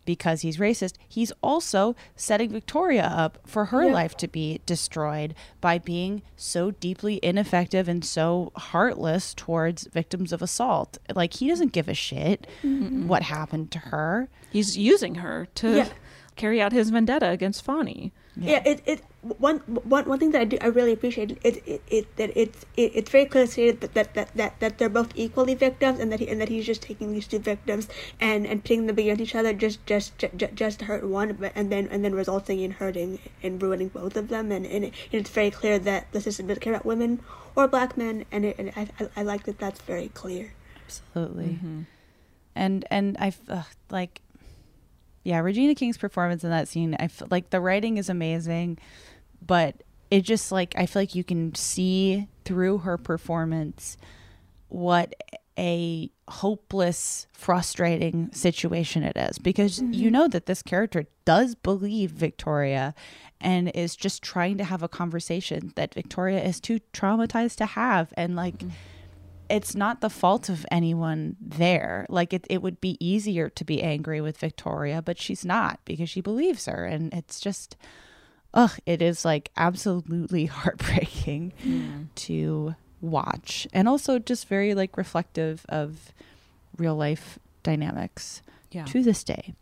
[0.05, 3.93] because he's racist, he's also setting Victoria up for her yeah.
[3.93, 10.43] life to be destroyed by being so deeply ineffective and so heartless towards victims of
[10.43, 10.99] assault.
[11.15, 14.29] Like he doesn't give a shit mm what happened to her.
[14.51, 15.89] He's using her to yeah.
[16.37, 18.13] carry out his vendetta against Fonny.
[18.37, 21.63] Yeah, yeah it, it one one one thing that I do I really appreciate it
[21.67, 24.89] it, it that it's it, it's very clear stated that, that that, that that they're
[24.89, 27.89] both equally victims and that he and that he's just taking these two victims
[28.21, 31.53] and and pitting them against each other just just just, just to hurt one but
[31.55, 34.95] and then and then resulting in hurting and ruining both of them and and, it,
[35.13, 37.21] and it's very clear that the system doesn't care about women
[37.57, 40.53] or black men and it, and I, I, I like that that's very clear.
[40.85, 41.45] Absolutely.
[41.45, 41.81] Mm-hmm.
[42.57, 44.21] And and I uh, like
[45.25, 48.79] yeah, Regina King's performance in that scene, I feel like the writing is amazing
[49.47, 53.97] but it just like I feel like you can see through her performance
[54.69, 55.15] what
[55.57, 59.93] a hopeless, frustrating situation it is because mm-hmm.
[59.93, 62.95] you know that this character does believe Victoria
[63.41, 68.13] and is just trying to have a conversation that Victoria is too traumatized to have
[68.17, 68.71] and like mm-hmm.
[69.49, 73.83] It's not the fault of anyone there like it, it would be easier to be
[73.83, 77.77] angry with Victoria but she's not because she believes her and it's just
[78.55, 82.07] ugh, it is like absolutely heartbreaking mm.
[82.15, 86.13] to watch and also just very like reflective of
[86.79, 88.85] real life dynamics yeah.
[88.85, 89.55] to this day.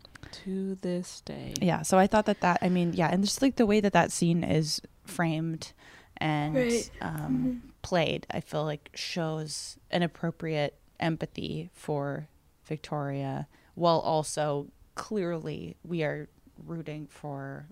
[0.43, 1.53] To this day.
[1.61, 1.83] Yeah.
[1.83, 4.11] So I thought that that, I mean, yeah, and just like the way that that
[4.11, 5.73] scene is framed
[6.17, 6.91] and right.
[7.01, 7.67] um, mm-hmm.
[7.83, 12.27] Played, I feel like shows an appropriate empathy for
[12.65, 16.27] Victoria while also clearly we are
[16.65, 17.67] rooting for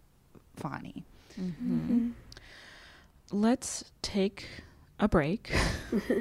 [0.56, 1.04] Fonny.
[1.40, 1.80] Mm-hmm.
[1.80, 2.10] Mm-hmm.
[3.32, 4.46] Let's take
[5.00, 5.52] a break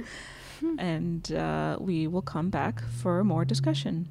[0.79, 4.09] and uh, we will come back for more discussion.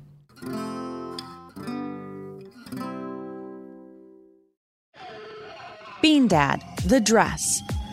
[6.01, 7.61] Bean Dad, The Dress,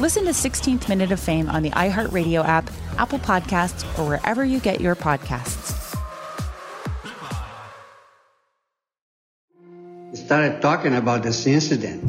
[0.00, 4.60] Listen to 16th Minute of Fame on the iHeartRadio app, Apple Podcasts, or wherever you
[4.60, 5.74] get your podcasts.
[10.14, 12.06] Started talking about this incident.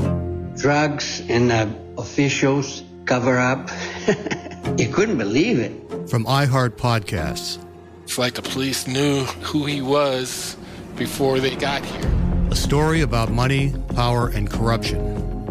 [0.55, 1.67] Drugs and uh,
[1.97, 3.71] officials cover up.
[4.77, 5.71] you couldn't believe it.
[6.11, 7.57] From iHeart Podcasts.
[8.03, 10.55] It's like the police knew who he was
[10.95, 12.11] before they got here.
[12.51, 15.28] A story about money, power, and corruption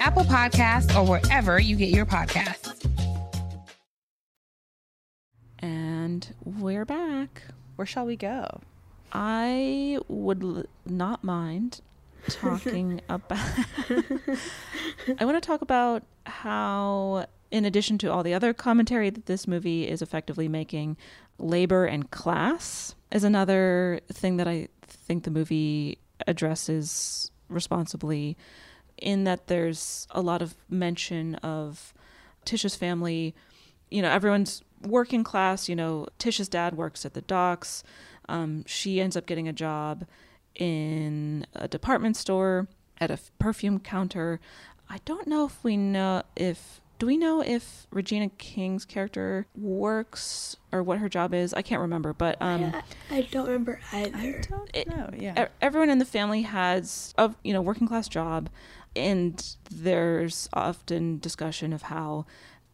[0.00, 2.72] Apple Podcasts, or wherever you get your podcasts.
[5.58, 7.42] And we're back.
[7.76, 8.60] Where shall we go?
[9.12, 11.80] I would l- not mind
[12.28, 13.38] talking about.
[15.18, 19.46] I want to talk about how, in addition to all the other commentary that this
[19.48, 20.96] movie is effectively making,
[21.38, 28.36] labor and class is another thing that I think the movie addresses responsibly,
[28.98, 31.92] in that there's a lot of mention of
[32.44, 33.34] Tish's family.
[33.90, 35.68] You know, everyone's working class.
[35.68, 37.82] You know, Tish's dad works at the docks.
[38.28, 40.06] Um, she ends up getting a job
[40.54, 42.68] in a department store
[42.98, 44.40] at a perfume counter.
[44.88, 50.56] I don't know if we know if do we know if Regina King's character works
[50.72, 51.52] or what her job is?
[51.52, 54.16] I can't remember, but um, yeah, I don't remember either.
[54.16, 55.10] I don't know.
[55.14, 58.48] Yeah, everyone in the family has a you know working class job,
[58.96, 62.26] and there's often discussion of how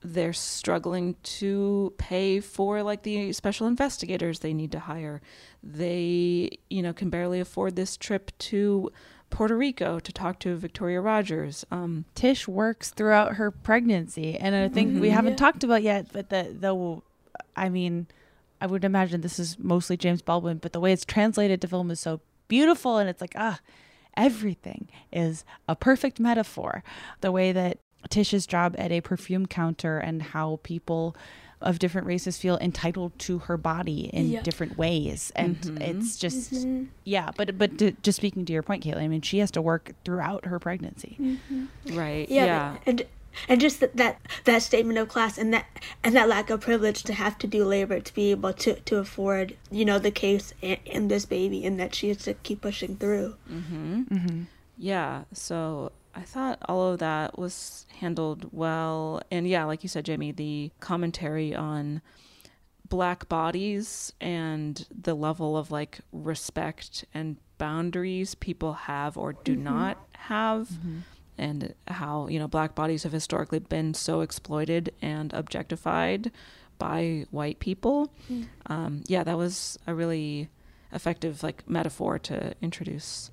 [0.05, 5.21] they're struggling to pay for like the special investigators they need to hire.
[5.63, 8.91] They, you know, can barely afford this trip to
[9.31, 11.65] Puerto Rico to talk to Victoria Rogers.
[11.71, 15.01] Um, Tish works throughout her pregnancy, and I think mm-hmm.
[15.01, 15.37] we haven't yeah.
[15.37, 17.01] talked about yet, but the the,
[17.57, 18.09] I mean,
[18.61, 21.91] I would imagine this is mostly James Baldwin, but the way it's translated to film
[21.91, 23.59] is so beautiful, and it's like ah,
[24.17, 26.83] everything is a perfect metaphor.
[27.21, 27.79] The way that
[28.11, 31.17] Tish's job at a perfume counter and how people
[31.61, 34.43] of different races feel entitled to her body in yeah.
[34.43, 35.81] different ways and mm-hmm.
[35.81, 36.85] it's just mm-hmm.
[37.05, 39.63] yeah but but to, just speaking to your point Caitlin I mean she has to
[39.63, 41.97] work throughout her pregnancy mm-hmm.
[41.97, 42.77] right yeah, yeah.
[42.85, 43.07] and
[43.49, 45.67] and just that, that that statement of class and that
[46.03, 48.99] and that lack of privilege to have to do labor to be able to to
[48.99, 52.61] afford you know the case in, in this baby and that she has to keep
[52.61, 54.03] pushing through mm-hmm.
[54.03, 54.43] Mm-hmm.
[54.79, 59.23] yeah so I thought all of that was handled well.
[59.31, 62.03] And yeah, like you said, Jamie, the commentary on
[62.89, 69.65] black bodies and the level of like respect and boundaries people have or do mm-hmm.
[69.65, 70.69] not have.
[71.43, 76.31] And how, you know, black bodies have historically been so exploited and objectified
[76.79, 78.13] by white people.
[78.31, 78.47] Mm.
[78.67, 80.49] Um, yeah, that was a really
[80.93, 83.31] effective like metaphor to introduce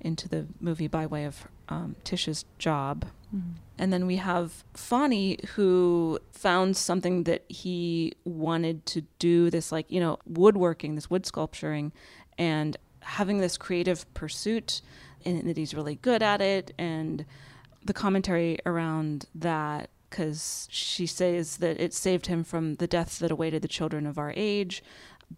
[0.00, 3.04] into the movie by way of um, Tish's job.
[3.34, 3.52] Mm-hmm.
[3.78, 9.90] And then we have Fonny, who found something that he wanted to do this, like,
[9.90, 11.92] you know, woodworking, this wood sculpturing,
[12.38, 14.82] and having this creative pursuit,
[15.24, 16.72] and that he's really good at it.
[16.78, 17.24] And
[17.84, 23.30] the commentary around that because she says that it saved him from the deaths that
[23.30, 24.82] awaited the children of our age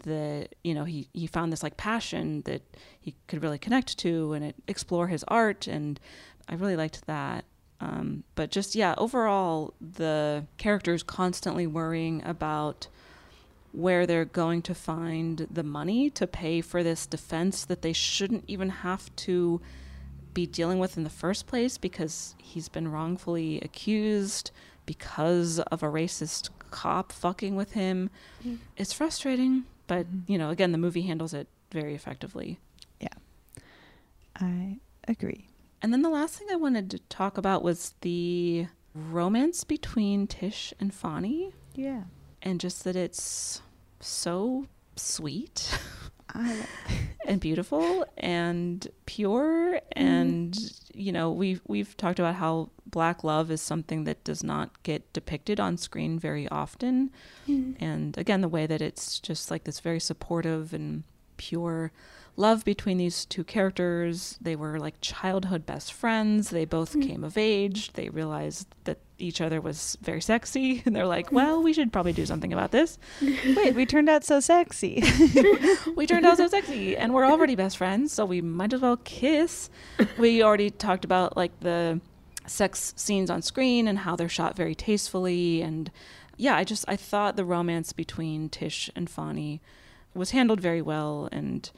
[0.03, 2.63] that you know he he found this like passion that
[2.99, 6.01] he could really connect to and it, explore his art and
[6.49, 7.45] I really liked that.
[7.81, 12.89] Um, but just yeah, overall the characters constantly worrying about
[13.75, 18.45] where they're going to find the money to pay for this defense that they shouldn't
[18.47, 19.61] even have to
[20.33, 24.51] be dealing with in the first place because he's been wrongfully accused
[24.87, 28.11] because of a racist cop fucking with him.
[28.47, 28.59] Mm.
[28.77, 30.31] It's frustrating, but mm-hmm.
[30.33, 32.59] you know, again, the movie handles it very effectively.
[33.01, 33.09] Yeah.
[34.37, 35.49] I agree.
[35.83, 40.73] And then the last thing I wanted to talk about was the romance between Tish
[40.81, 41.53] and Fonny.
[41.75, 42.05] Yeah.
[42.43, 43.63] And just that it's
[44.05, 45.77] so sweet
[47.27, 50.57] and beautiful and pure and
[50.95, 55.13] you know we've we've talked about how black love is something that does not get
[55.13, 57.11] depicted on screen very often.
[57.49, 57.77] Mhm.
[57.81, 61.03] and again the way that it's just like this very supportive and
[61.37, 61.91] pure
[62.37, 64.39] love between these two characters.
[64.41, 66.51] They were like childhood best friends.
[66.51, 67.07] They both Mhm.
[67.07, 67.93] came of age.
[67.93, 70.83] They realized that each other was very sexy.
[70.87, 72.99] And they're like well we should probably do something about this.
[73.23, 75.03] Wait, we turned out so sexy.
[75.97, 78.97] we turned out so sexy and we're already best friends so we might as well
[79.05, 79.71] kiss.
[80.19, 82.01] We already talked about like the
[82.47, 85.63] sex scenes on screen and how they're shot very tastefully.
[85.63, 85.91] And
[86.37, 89.61] yeah i just i thought the romance between tish and Fonny
[90.15, 91.29] was handled very well.
[91.31, 91.71] And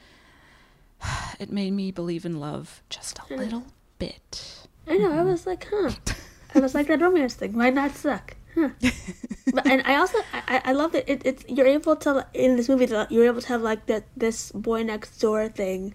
[1.39, 3.65] it made me believe in love just a little
[3.99, 4.53] bit
[4.89, 5.11] I know.
[5.11, 5.91] I was like, huh.
[6.55, 8.37] I was like, that romance thing might not suck.
[8.55, 8.69] Huh.
[9.53, 12.69] but and I also I, I love that it, it's you're able to in this
[12.69, 15.93] movie that you're able to have like that this boy next door thing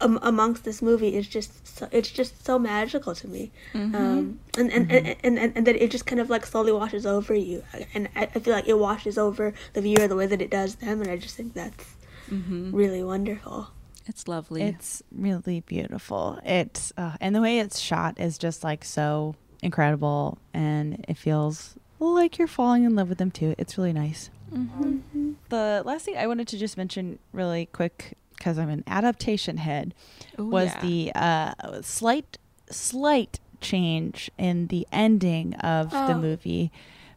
[0.00, 3.94] um, amongst this movie is just so, it's just so magical to me Mm-hmm.
[3.96, 7.04] um, and, and, and, and, and and then it just kind of like slowly washes
[7.04, 10.40] over you and I, I feel like it washes over the viewer the way that
[10.40, 11.84] it does them and I just think that's
[12.30, 12.72] Mhm.
[12.72, 13.68] really wonderful
[14.08, 16.40] it's lovely It's really beautiful.
[16.44, 21.76] It's uh, and the way it's shot is just like so incredible, and it feels
[22.00, 23.54] like you're falling in love with them too.
[23.58, 24.30] It's really nice.
[24.52, 25.32] Mm-hmm.
[25.50, 29.94] The last thing I wanted to just mention really quick because I'm an adaptation head
[30.38, 30.80] Ooh, was yeah.
[30.80, 32.38] the uh, slight
[32.70, 36.18] slight change in the ending of the Oh.
[36.18, 36.70] movie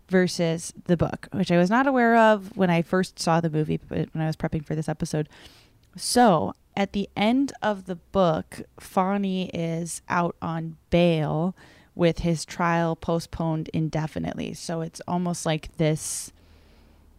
[0.10, 3.78] versus the book, which I was not aware of when I first saw the movie,
[3.78, 5.30] but when I was prepping for this episode.
[5.96, 11.56] So at the end of the book, Fonny is out on bail
[11.96, 14.54] with his trial postponed indefinitely.
[14.54, 16.32] So it's almost like this.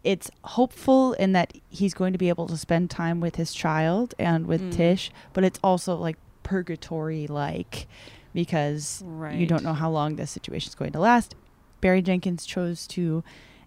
[0.03, 4.13] It's hopeful in that he's going to be able to spend time with his child
[4.19, 4.73] and with Mm.
[4.73, 7.87] Tish, but it's also like purgatory like
[8.33, 9.01] because
[9.39, 11.35] you don't know how long this situation is going to last.
[11.79, 13.23] Barry Jenkins chose to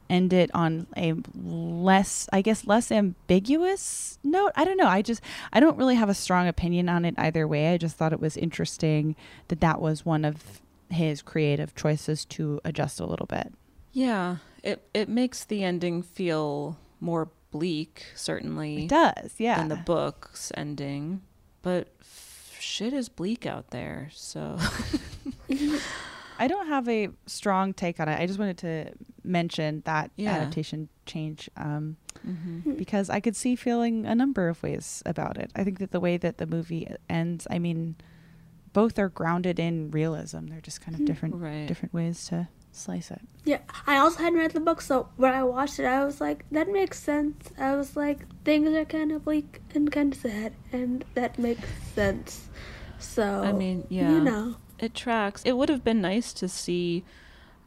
[0.08, 5.20] end it on a less i guess less ambiguous note i don't know i just
[5.52, 8.20] i don't really have a strong opinion on it either way i just thought it
[8.20, 9.16] was interesting
[9.48, 13.52] that that was one of his creative choices to adjust a little bit
[13.92, 18.84] Yeah, it it makes the ending feel more bleak, certainly.
[18.84, 19.58] It does, yeah.
[19.58, 21.22] Than the book's ending,
[21.62, 24.10] but f- shit is bleak out there.
[24.12, 24.58] So
[26.38, 28.92] i don't have a strong take on it i just wanted to
[29.24, 30.34] mention that Yeah.
[30.34, 32.76] adaptation change um, Mhm.
[32.76, 36.00] because i could see feeling a number of ways about it i think that the
[36.00, 37.96] way that the movie ends i mean
[38.72, 41.66] both are grounded in realism they're just kind of different Right.
[41.66, 45.42] different ways to slice it Yeah, I also hadn't read the book, so when I
[45.44, 47.48] watched it, I was like, that makes sense.
[47.56, 51.68] I was like, things are kind of bleak and kind of sad, and that makes
[51.94, 52.50] sense.
[52.98, 55.42] So I mean, yeah, you know, it tracks.
[55.44, 57.04] It would have been nice to see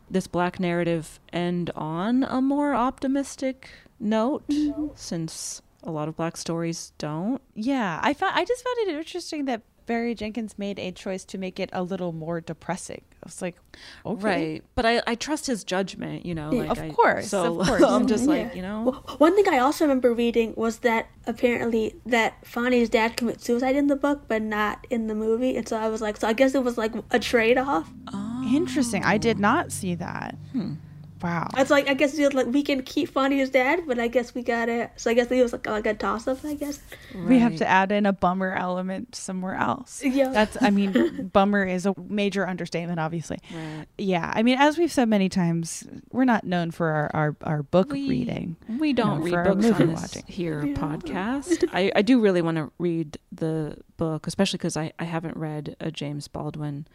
[0.09, 4.87] this black narrative end on a more optimistic note, mm-hmm.
[4.95, 7.41] since a lot of black stories don't.
[7.53, 11.37] Yeah, I found I just found it interesting that Barry Jenkins made a choice to
[11.37, 13.01] make it a little more depressing.
[13.21, 13.57] I was like,
[14.05, 14.23] okay.
[14.23, 16.25] Right, but I, I trust his judgment.
[16.25, 17.83] You know, Yeah, like of I- course, So of course.
[17.83, 18.29] I'm just Yeah.
[18.29, 22.89] like, you know, Well, one thing I also remember reading was that apparently that Fonny's
[22.89, 26.01] dad commits suicide in the book, but not in the movie, and so I was
[26.01, 27.89] like, so I guess it was like a trade off.
[28.13, 28.49] Oh.
[28.53, 29.03] Interesting.
[29.03, 30.35] I did not see that.
[30.53, 30.75] Hmm.
[31.21, 31.47] Wow.
[31.57, 34.41] It's like I guess it's like we can keep Fonny's dad, but I guess we
[34.41, 34.89] gotta.
[34.95, 36.43] So I guess it was like like a toss up.
[36.45, 36.79] I guess.
[37.13, 40.03] We have to add in a bummer element somewhere else.
[40.03, 40.29] Yeah.
[40.29, 43.37] That's I mean, bummer is a major understatement, obviously.
[43.53, 43.85] Right.
[43.97, 44.31] Yeah.
[44.33, 47.91] I mean, as we've said many times, we're not known for our, our, our book
[47.91, 48.55] We- reading.
[48.79, 50.23] We don't Known read books movie on this watching.
[50.27, 51.67] here podcast.
[51.73, 55.75] I, I do really want to read the book, especially because I, I haven't read
[55.79, 56.87] a James Baldwin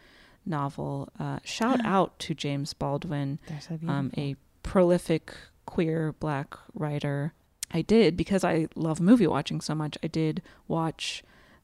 [0.45, 1.09] novel.
[1.19, 5.33] Uh, shout out to James Baldwin, so um, a prolific
[5.65, 7.33] queer black writer.
[7.71, 9.97] I did because I love movie watching so much.
[10.03, 11.23] I did watch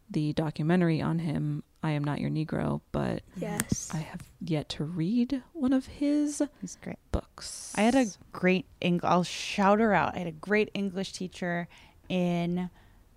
[0.09, 3.89] the documentary on him, I Am Not Your Negro, but Yes.
[3.93, 6.97] I have yet to read one of his He's great.
[7.13, 7.71] books.
[7.77, 9.09] I had a great English.
[9.09, 10.15] I'll shout her out.
[10.15, 11.69] I had a great English teacher
[12.09, 12.69] in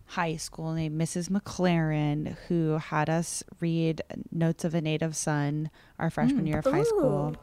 [0.06, 1.28] high school named Mrs.
[1.30, 6.48] McLaren who had us read Notes of a Native Son our freshman Mm.
[6.48, 7.36] year of high school.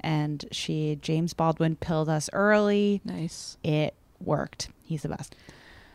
[0.00, 3.00] And she, James Baldwin, pilled us early.
[3.04, 3.56] Nice.
[3.64, 4.68] It worked.
[4.82, 5.34] He's the best.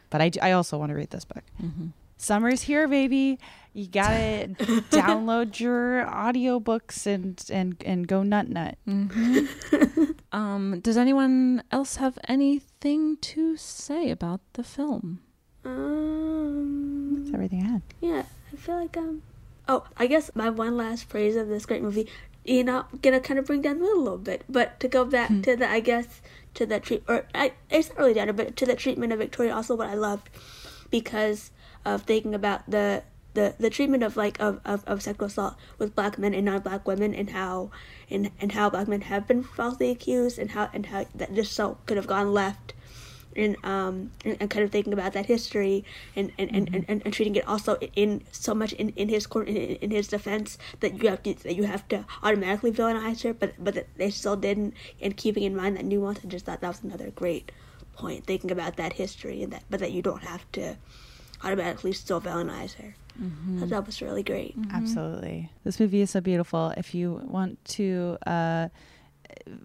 [0.10, 1.44] But I, I also want to read this book.
[1.60, 1.88] hmm
[2.22, 3.40] Summer's here, baby.
[3.72, 4.50] You gotta
[4.92, 8.78] download your audiobooks and and and go nut nut.
[8.86, 10.12] Mm-hmm.
[10.38, 15.22] um, does anyone else have anything to say about the film?
[15.66, 17.82] Um, That's everything I had.
[18.02, 19.22] Yeah, I feel like um.
[19.68, 22.08] Oh, I guess my one last phrase of this great movie,
[22.44, 25.06] you know, gonna kind of bring down the mood a little bit, but to go
[25.06, 25.42] back Hmm.
[25.42, 26.22] to the, I guess,
[26.56, 29.54] to the treat, or I, it's not really down, but to the treatment of Victoria,
[29.54, 30.30] also what I loved,
[30.90, 31.52] because
[31.86, 33.04] of thinking about the
[33.36, 36.62] the, the treatment of like of, of, of sexual assault with black men and non
[36.62, 37.70] black women and how
[38.10, 41.54] and and how black men have been falsely accused and how and how that just
[41.54, 42.74] so could have gone left
[43.36, 45.84] and um and, and kind of thinking about that history
[46.16, 49.28] and and, and, and, and, and treating it also in so much in, in his
[49.28, 53.24] court in, in his defense that you have to that you have to automatically villainize
[53.24, 56.62] her but but they still didn't and keeping in mind that nuance I just thought
[56.62, 57.52] that was another great
[57.94, 60.78] point thinking about that history and that but that you don't have to
[61.44, 63.68] automatically still villainize her Mhm.
[63.70, 65.52] that was really great Absolutely.
[65.66, 66.74] This movie is so beautiful.
[66.78, 68.70] If you want to uh,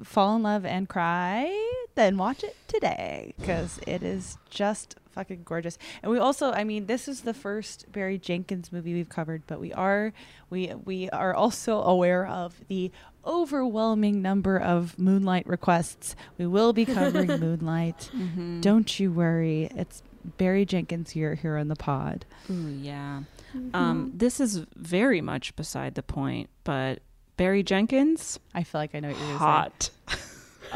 [0.02, 1.50] fall in love and cry,
[1.94, 5.78] then watch it today because it is just fucking gorgeous.
[6.02, 9.60] And we also, I mean, this is the first Barry Jenkins movie we've covered, but
[9.60, 10.12] we are
[10.50, 12.90] we we are also aware of the
[13.26, 16.14] overwhelming number of Moonlight requests.
[16.38, 18.10] We will be covering Moonlight.
[18.14, 18.60] Mhm.
[18.60, 19.70] Don't you worry.
[19.74, 20.02] It's
[20.38, 22.24] Barry Jenkins here here on the pod.
[22.50, 23.22] Ooh, yeah.
[23.56, 23.74] Mm-hmm.
[23.76, 27.00] Um, this is very much beside the point, but
[27.36, 29.90] Barry Jenkins, I feel like I know what you're gonna hot.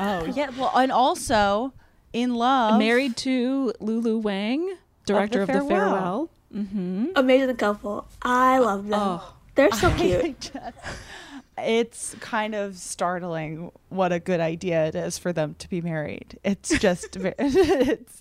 [0.00, 1.72] Oh yeah, well, and also
[2.12, 5.68] in love, Married to Lulu Wang, director of The Farewell.
[5.68, 6.30] Farewell.
[6.54, 7.06] Mm-hmm.
[7.16, 9.34] amazing couple I love them Oh.
[9.54, 10.54] they're so I cute just-
[11.64, 16.38] it's kind of startling what a good idea it is for them to be married.
[16.44, 18.20] It's just it's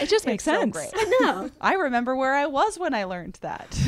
[0.00, 0.72] It just makes it's so sense.
[0.72, 0.90] great.
[0.94, 3.78] I know I remember where I was when I learned that.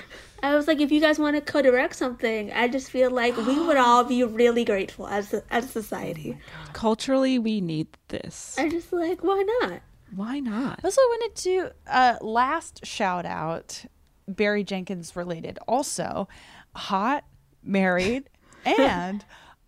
[0.42, 3.58] I was like, if you guys want to co-direct something, I just feel like we
[3.58, 6.38] would all be really grateful as a, as a society.
[6.72, 8.54] Culturally, we need this.
[8.56, 9.80] I just like, why not?
[10.14, 10.80] Why not?
[10.84, 13.84] Also I also wanted to uh, last shout out
[14.28, 15.58] Barry Jenkins related.
[15.66, 16.28] Also,
[16.76, 17.24] hot,
[17.64, 18.30] married,
[18.64, 19.24] and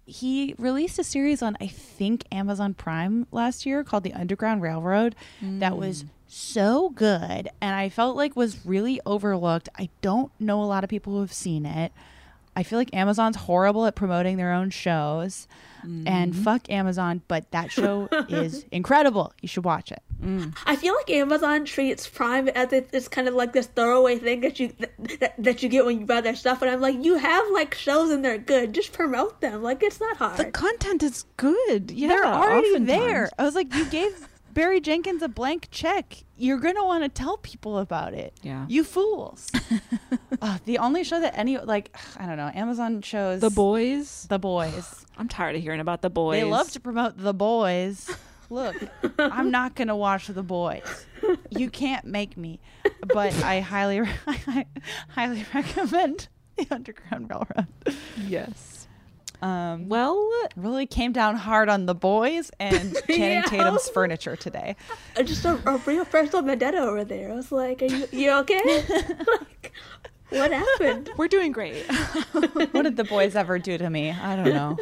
[0.07, 5.15] he released a series on I think Amazon Prime last year called The Underground Railroad
[5.41, 6.09] that was mm.
[6.27, 9.69] so good and I felt like was really overlooked.
[9.79, 11.93] I don't know a lot of people who have seen it.
[12.57, 15.47] I feel like Amazon's horrible at promoting their own shows.
[15.85, 16.43] And mm-hmm.
[16.43, 19.33] fuck Amazon, but that show is incredible.
[19.41, 20.03] You should watch it.
[20.23, 20.57] Mm.
[20.67, 24.43] I feel like Amazon treats Prime as if it's kind of like this throwaway thing
[24.43, 24.73] that you
[25.21, 27.75] that, that you get when you buy their stuff, and I'm like, you have like
[27.75, 28.75] shows and they're good.
[28.75, 29.63] Just promote them.
[29.63, 30.37] Like it's not hard.
[30.37, 31.91] The content is good.
[31.91, 32.87] Yeah, They're already oftentimes.
[32.87, 33.31] there.
[33.39, 36.25] I was like, you gave Barry Jenkins a blank check.
[36.37, 38.35] You're gonna want to tell people about it.
[38.43, 38.67] Yeah.
[38.69, 39.51] You fools.
[40.43, 44.27] uh, the only show that any like I don't know Amazon shows The Boys.
[44.29, 45.07] The Boys.
[45.19, 46.41] I'm tired of hearing about the boys.
[46.41, 48.11] They love to promote the boys.
[48.51, 48.75] Look,
[49.19, 51.07] I'm not gonna watch the boys.
[51.51, 52.59] You can't make me.
[53.07, 54.67] But I highly, I
[55.09, 57.69] highly recommend the Underground Railroad.
[58.27, 58.80] Yes.
[59.43, 63.43] Um, well, really came down hard on the boys and Channing Yeah.
[63.43, 64.77] Tatum's furniture today.
[65.25, 67.33] Just a, a real personal vendetta over there.
[67.33, 68.61] I was like, are you you okay?
[69.27, 69.73] like,
[70.29, 71.11] what happened?
[71.17, 71.85] We're doing great.
[72.73, 74.11] What did the boys ever do to me?
[74.11, 74.77] I don't know.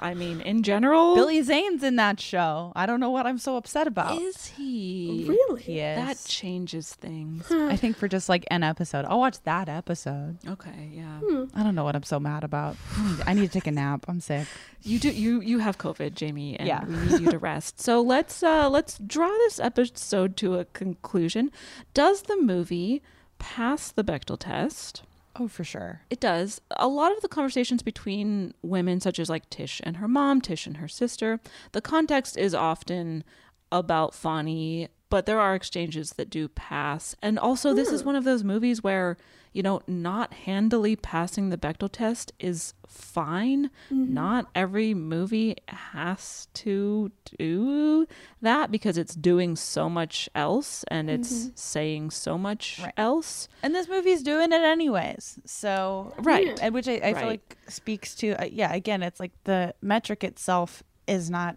[0.00, 2.72] I mean, in general, Billy Zane's in that show.
[2.76, 4.20] I don't know what I'm so upset about.
[4.20, 5.24] is he?
[5.28, 5.62] Really?
[5.62, 5.96] He is.
[5.96, 7.50] That changes things.
[7.50, 9.04] I think for just like an episode.
[9.06, 10.38] I'll watch that episode.
[10.46, 11.20] Okay, yeah.
[11.54, 12.76] I don't know what I'm so mad about.
[12.96, 14.04] I need, I need to take a nap.
[14.08, 14.46] I'm sick.
[14.82, 16.84] You do you you have COVID, Jamie, and Yeah.
[16.84, 17.80] we need you to rest.
[17.80, 21.50] So let's uh let's draw this episode to a conclusion.
[21.94, 23.02] Does the movie
[23.38, 25.02] pass the Bechdel test?
[25.38, 26.02] Oh, for sure.
[26.10, 26.60] It does.
[26.72, 30.66] A lot of the conversations between women, such as like Tish and her mom, Tish
[30.66, 31.40] and her sister,
[31.72, 33.22] the context is often
[33.70, 37.14] about Fonny, but there are exchanges that do pass.
[37.22, 38.08] And also, this is hmm.
[38.08, 39.16] one of those movies where,
[39.52, 43.70] you know, not handily passing the Bechdel test is fine.
[43.90, 48.06] Not every movie has to do
[48.40, 53.48] that because it's doing so much else and it's saying so much else.
[53.62, 55.38] And this movie's doing it anyways.
[55.44, 56.58] So Right.
[56.60, 57.16] and which I, I Right.
[57.18, 58.72] feel like speaks to uh, yeah.
[58.72, 61.56] Again, it's like the metric itself is not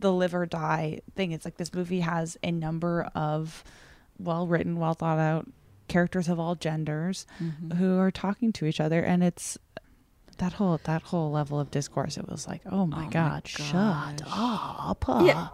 [0.00, 1.32] the live or die thing.
[1.32, 3.64] It's like this movie has a number of
[4.18, 5.48] well written, well thought out
[5.92, 7.76] characters of all genders Mm-hmm.
[7.78, 9.58] who are talking to each other, and it's
[10.38, 13.46] that whole that whole level of discourse it was like oh my, Oh my god
[13.46, 15.48] shut up Yeah,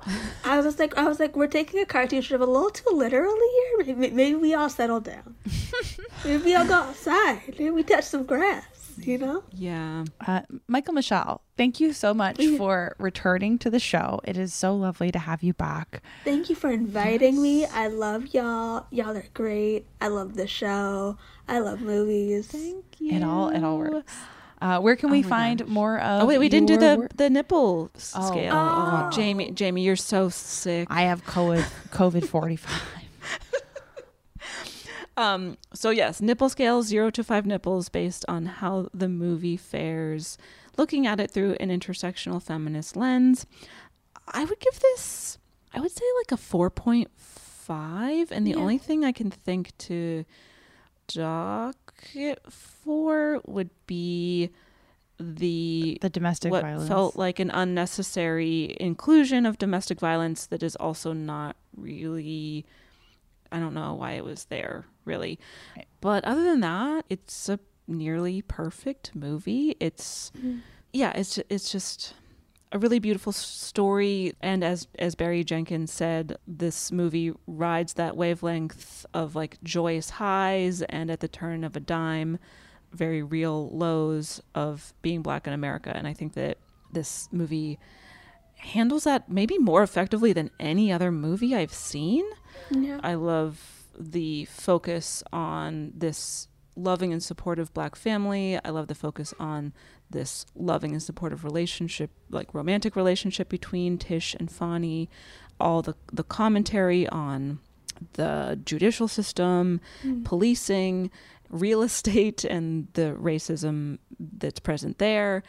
[0.44, 3.50] I was like, I was like, we're taking a cartoon strip a little too literally
[3.58, 3.94] here.
[3.96, 5.34] Maybe, maybe we all settle down.
[6.24, 7.42] maybe we all go outside.
[7.58, 8.64] Maybe we touch some grass.
[9.06, 9.42] You know?
[9.52, 10.04] Yeah.
[10.26, 14.20] Uh, Michael Michelle, thank you so much for returning to the show.
[14.24, 16.02] It is so lovely to have you back.
[16.24, 17.64] Thank you for inviting me.
[17.66, 18.86] I love y'all.
[18.90, 19.86] Y'all are great.
[20.00, 21.16] I love the show.
[21.48, 22.46] I love movies.
[22.48, 23.12] Thank you.
[23.16, 24.12] It all it all works.
[24.60, 26.22] Uh, where can we find more of?
[26.22, 27.16] Oh wait, we didn't do the work?
[27.16, 28.28] the nipple s- Oh.
[28.30, 28.52] scale.
[28.54, 29.04] Oh.
[29.06, 30.88] Oh, Jamie, Jamie, you're so sick.
[30.90, 32.82] I have COVID COVID forty five.
[35.18, 40.38] Um, so yes, nipple scale zero to five nipples based on how the movie fares,
[40.76, 43.44] looking at it through an intersectional feminist lens.
[44.28, 45.38] I would give this,
[45.74, 48.58] I would say like a four point five, and the Yeah.
[48.58, 50.24] only thing I can think to
[51.08, 54.50] dock it for would be
[55.18, 56.88] the the domestic what violence.
[56.88, 62.64] felt like an unnecessary inclusion of domestic violence that is also not really
[63.50, 65.38] I don't know why it was there really.
[66.00, 69.76] But other than that, it's a nearly perfect movie.
[69.80, 70.58] It's mm-hmm.
[70.92, 72.14] yeah, it's it's just
[72.70, 79.06] a really beautiful story and as as Barry Jenkins said, this movie rides that wavelength
[79.14, 82.38] of like joyous highs and at the turn of a dime
[82.92, 86.56] very real lows of being black in America and I think that
[86.90, 87.78] this movie
[88.58, 92.24] handles that maybe more effectively than any other movie I've seen.
[92.70, 93.00] Yeah.
[93.02, 98.58] I love the focus on this loving and supportive black family.
[98.64, 99.72] I love the focus on
[100.10, 105.08] this loving and supportive relationship, like romantic relationship between Tish and Fonny.
[105.60, 107.58] All the the commentary on
[108.12, 110.24] the judicial system, Mm.
[110.24, 111.10] policing,
[111.50, 115.42] real estate, and the racism that's present there,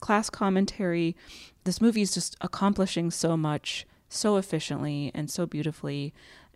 [0.00, 1.14] class commentary.
[1.62, 6.12] This movie is just accomplishing so much so efficiently and so beautifully.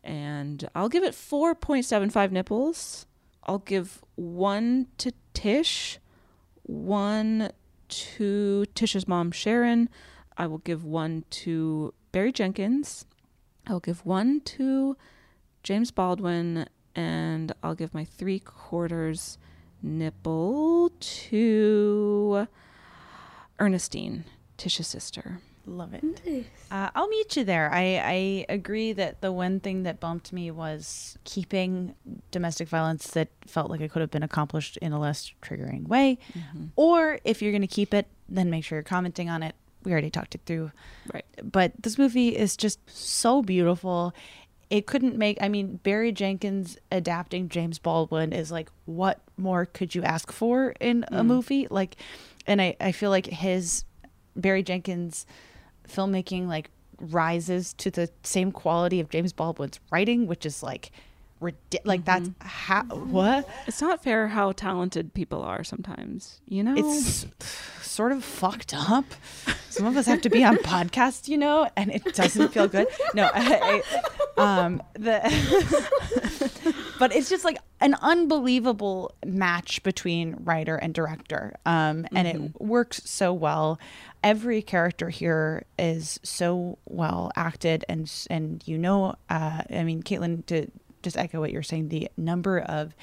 [0.06, 3.06] And I'll give it 4.75 nipples.
[3.42, 5.98] I'll give one to Tish,
[6.62, 7.50] one
[7.88, 9.88] to Tish's mom, Sharon.
[10.38, 13.04] I will give one to Barry Jenkins.
[13.66, 14.96] I'll give one to
[15.64, 19.38] James Baldwin, and I'll give my three quarters
[19.82, 22.46] nipple to
[23.58, 24.24] Ernestine,
[24.56, 25.40] Tish's sister.
[25.68, 26.04] Love it.
[26.70, 27.68] Uh, I'll meet you there.
[27.72, 31.94] I, I agree that the one thing that bumped me was keeping
[32.30, 36.18] domestic violence that felt like it could have been accomplished in a less triggering way.
[36.76, 39.56] Or if you're going to keep it, then make sure you're commenting on it.
[39.82, 40.70] We already talked it through.
[41.12, 41.24] Right.
[41.42, 44.14] But this movie is just so beautiful.
[44.70, 49.94] It couldn't make, I mean, Barry Jenkins adapting James Baldwin is like, what more could
[49.96, 51.26] you ask for in a Mm.
[51.26, 51.66] movie?
[51.70, 51.96] Like,
[52.46, 53.84] and I, I feel like his,
[54.34, 55.24] Barry Jenkins
[55.88, 56.70] filmmaking like
[57.00, 60.90] rises to the same quality of James Baldwin's writing, which is like,
[61.84, 66.74] like that's how what It's not fair how talented people are sometimes, you know?
[66.76, 67.26] it's
[67.82, 69.04] sort of fucked up.
[69.68, 72.88] Some of us have to be on podcasts, you know, and it doesn't feel good.
[73.14, 73.82] No, I,
[74.38, 75.20] I, um, the
[76.98, 83.02] but it's just like an unbelievable match between writer and director, um, and it works
[83.04, 83.78] so well.
[84.22, 90.46] Every character here is so well acted, and and you know, uh, I mean, Caitlin,
[90.46, 90.70] to
[91.02, 92.94] just echo what you're saying, the number of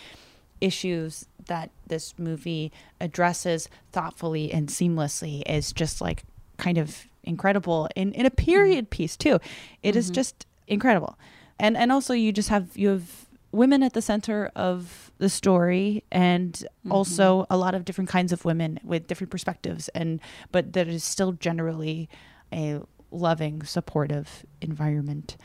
[0.60, 2.72] issues that this movie
[3.02, 6.24] addresses thoughtfully and seamlessly is just like
[6.58, 9.40] kind of incredible in, in a period piece too.
[9.82, 11.18] It is just incredible.
[11.60, 13.23] And and also you just have you have
[13.54, 18.44] women at the center of the story and also a lot of different kinds of
[18.44, 20.20] women with different perspectives and
[20.52, 22.10] but that is still generally
[22.52, 22.80] a
[23.12, 25.38] loving supportive environment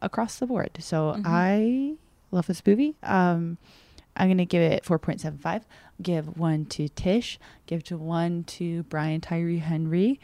[0.00, 0.70] across the board.
[0.78, 1.22] So Mhm.
[1.26, 1.94] I
[2.30, 2.94] love this movie.
[3.02, 3.58] Um
[4.18, 5.66] I'm gonna give it 4.75.
[6.00, 7.38] Give one to Tish.
[7.66, 10.18] Give to one to Brian Tyree Henry.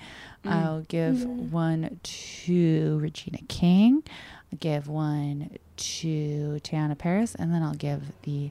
[0.45, 0.51] Mm.
[0.51, 1.51] I'll give Mm.
[1.51, 4.03] one to Regina King.
[4.51, 5.51] I'll give one
[5.83, 8.51] to Teyonah Parris, and then I'll give the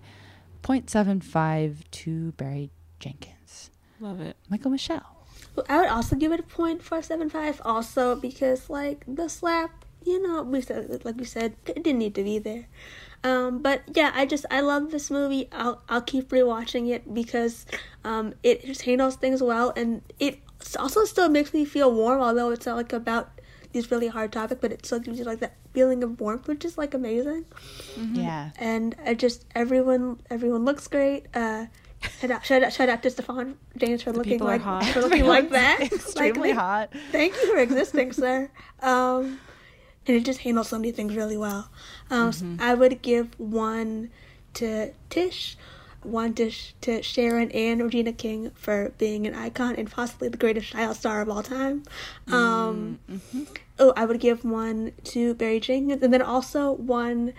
[0.64, 3.72] 0.75 to Barry Jenkins.
[4.00, 4.36] Love it.
[4.50, 5.22] Michael Michelle.
[5.56, 7.62] Well, I would also give it a point four seven five.
[7.66, 12.16] Also because like the slap, you know, we said like we said, it didn't need
[12.16, 12.68] to be there.
[13.24, 15.50] Um, but yeah, I just I love this movie.
[15.52, 17.66] I'll I'll keep rewatching it because
[18.04, 20.40] um, it just handles things well, and it
[20.80, 22.22] also still makes me feel warm.
[22.22, 23.30] Although it's not like about
[23.74, 26.66] these really hard topics, but it still gives you like that feeling of warmth, which
[26.66, 27.46] is like amazing.
[28.14, 28.52] Yeah.
[28.58, 31.26] And I just everyone everyone looks great.
[31.34, 31.68] Uh,
[32.20, 34.84] Shout out, shout out, shout out to Stephan James for looking like hot.
[34.86, 35.82] for looking like that.
[35.94, 36.94] Extremely Like, hot.
[37.12, 38.50] Thank you for existing, sir.
[38.82, 39.40] Um,
[40.08, 41.70] and it just handles so many things really well.
[42.10, 44.10] Um, so I would give one
[44.56, 45.58] to Tish,
[46.04, 50.38] one to, Sh- to Sharon and Regina King for being an icon and possibly the
[50.38, 51.84] greatest child star of all time.
[52.32, 53.00] Um,
[53.80, 57.34] Oh, I would give one to Barry Jenkins, and then also one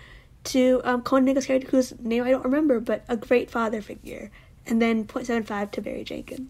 [0.44, 4.30] to um, Conan Nicholas character whose name I don't remember, but a great father figure.
[4.66, 6.48] And then 0.75 to Barry Jenkins.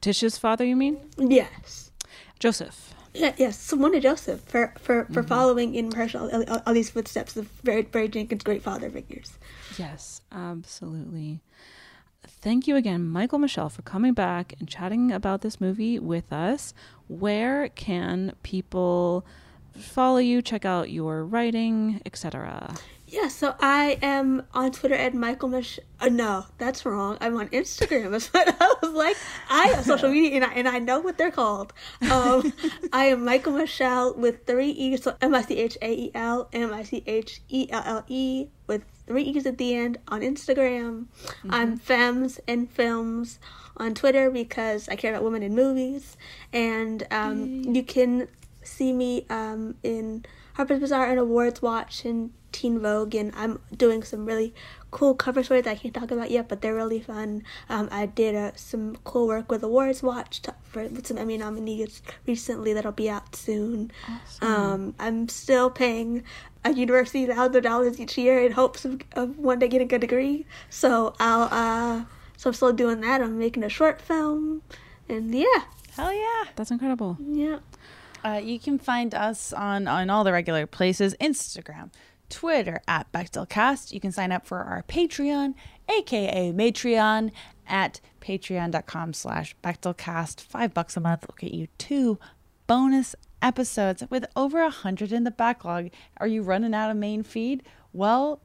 [0.00, 0.98] Tish's father, you mean?
[1.18, 1.90] Yes.
[2.38, 2.93] Joseph.
[3.14, 3.58] Yeah, yes.
[3.58, 5.28] So one to Joseph for for, for mm-hmm.
[5.28, 9.38] following in Herschel all, all, all these footsteps of Barry, Barry Jenkins' great father figures.
[9.78, 11.40] Yes, absolutely.
[12.26, 16.74] Thank you again, Michael Michelle, for coming back and chatting about this movie with us.
[17.06, 19.24] Where can people
[19.72, 22.74] follow you, check out your writing, etc.?
[23.14, 25.78] Yeah, so I am on Twitter at Michael Mich.
[26.00, 27.16] Uh, no, that's wrong.
[27.20, 28.10] I'm on Instagram.
[28.10, 29.16] That's what I was like.
[29.48, 31.72] I have social media and I, and I know what they're called.
[32.10, 32.52] Um,
[32.92, 35.04] I am Michael Michelle with three E's.
[35.04, 38.04] So M I C H A E L M I C H E L L
[38.08, 41.06] E with three E's at the end on Instagram.
[41.48, 43.38] I'm Femmes and Films
[43.76, 46.16] on Twitter because I care about women in movies.
[46.52, 48.26] And um, you can
[48.64, 50.24] see me um, in
[50.54, 54.54] Harper's Bazaar and Awards Watch and Teen Vogue, and I'm doing some really
[54.90, 57.42] cool cover stories that I can't talk about yet, but they're really fun.
[57.68, 61.36] Um, I did uh, some cool work with Awards Watch to, for with some Emmy
[61.36, 63.90] nominees recently that'll be out soon.
[64.40, 66.22] Um, I'm still paying
[66.64, 69.90] a university thousands of dollars each year in hopes of, of one day getting a
[69.90, 70.46] good degree.
[70.70, 72.04] So I'll uh,
[72.36, 73.20] so I'm still doing that.
[73.20, 74.62] I'm making a short film,
[75.08, 75.64] and yeah,
[75.96, 76.44] Hell yeah.
[76.56, 77.16] That's incredible.
[77.20, 77.58] yeah.
[78.24, 81.90] Uh, you can find us on on all the regular places: Instagram,
[82.34, 83.92] Twitter at Bechdelcast.
[83.92, 85.54] You can sign up for our Patreon,
[85.88, 87.30] aka Matreon,
[87.64, 90.40] at patreon.com slash Bechdelcast.
[90.40, 92.18] Five bucks a month will get you two
[92.66, 95.90] bonus episodes with over a hundred in the backlog.
[96.16, 97.62] Are you running out of main feed?
[97.92, 98.42] Well,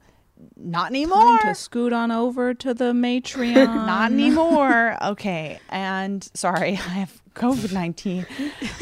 [0.56, 1.38] not anymore.
[1.38, 3.86] Time to scoot on over to the Matreon.
[3.86, 4.96] Not anymore.
[5.02, 5.58] Okay.
[5.68, 8.26] And sorry, I have COVID 19.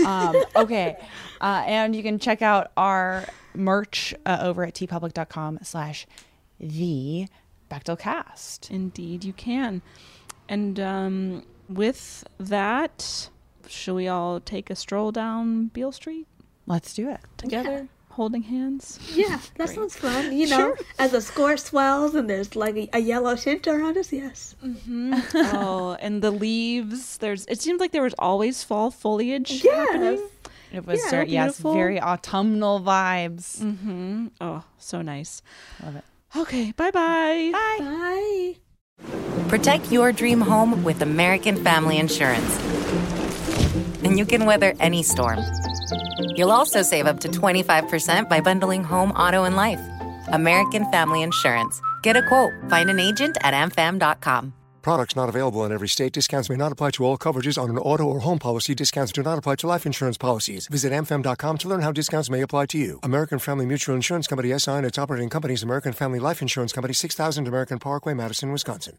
[0.07, 0.97] Um, okay.
[1.41, 3.25] Uh, and you can check out our
[3.55, 6.07] merch uh, over at teepublic.com slash
[6.61, 7.27] the
[7.71, 8.71] Bechdelcast.
[8.71, 9.83] Indeed, you can.
[10.49, 13.29] And um, with that,
[13.67, 16.27] should we all take a stroll down Beale Street
[16.67, 17.21] Let's do it.
[17.37, 18.99] together, holding hands?
[19.15, 20.37] Yeah, that sounds fun.
[20.37, 24.13] You know, as the score swells and there's like a, a yellow tint around us,
[24.13, 24.55] yes.
[25.57, 27.17] oh, and the leaves.
[27.19, 27.47] There's.
[27.47, 30.21] It seemed like there was always fall foliage happening.
[30.71, 33.59] It was, Yeah, ver- yes, very autumnal vibes.
[33.63, 34.27] Mm-hmm.
[34.41, 35.41] Oh, so nice.
[35.83, 36.05] Love it.
[36.37, 37.51] Okay, bye-bye.
[37.53, 37.79] Bye.
[37.81, 38.55] Bye.
[39.49, 42.53] Protect your dream home with American Family Insurance.
[44.05, 45.41] And you can weather any storm.
[46.37, 49.81] You'll also save up to 25% by bundling home, auto, and life.
[50.29, 51.81] American Family Insurance.
[52.03, 52.53] Get a quote.
[52.69, 54.58] Find an agent at amfam.com.
[54.83, 56.13] Products not available in every state.
[56.13, 58.75] Discounts may not apply to all coverages on an auto or home policy.
[58.75, 60.69] Discounts do not apply to life insurance policies.
[60.69, 63.01] Visit amfam.com to learn how discounts may apply to you.
[63.03, 66.95] American Family Mutual Insurance Company SI and its operating companies American Family Life Insurance Company
[66.95, 68.99] 6000 American Parkway, Madison, Wisconsin.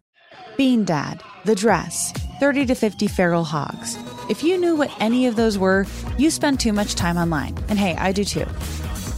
[0.57, 3.97] Bean Dad, The Dress, 30 to 50 Feral Hogs.
[4.29, 5.85] If you knew what any of those were,
[6.17, 7.57] you spend too much time online.
[7.69, 8.45] And hey, I do too.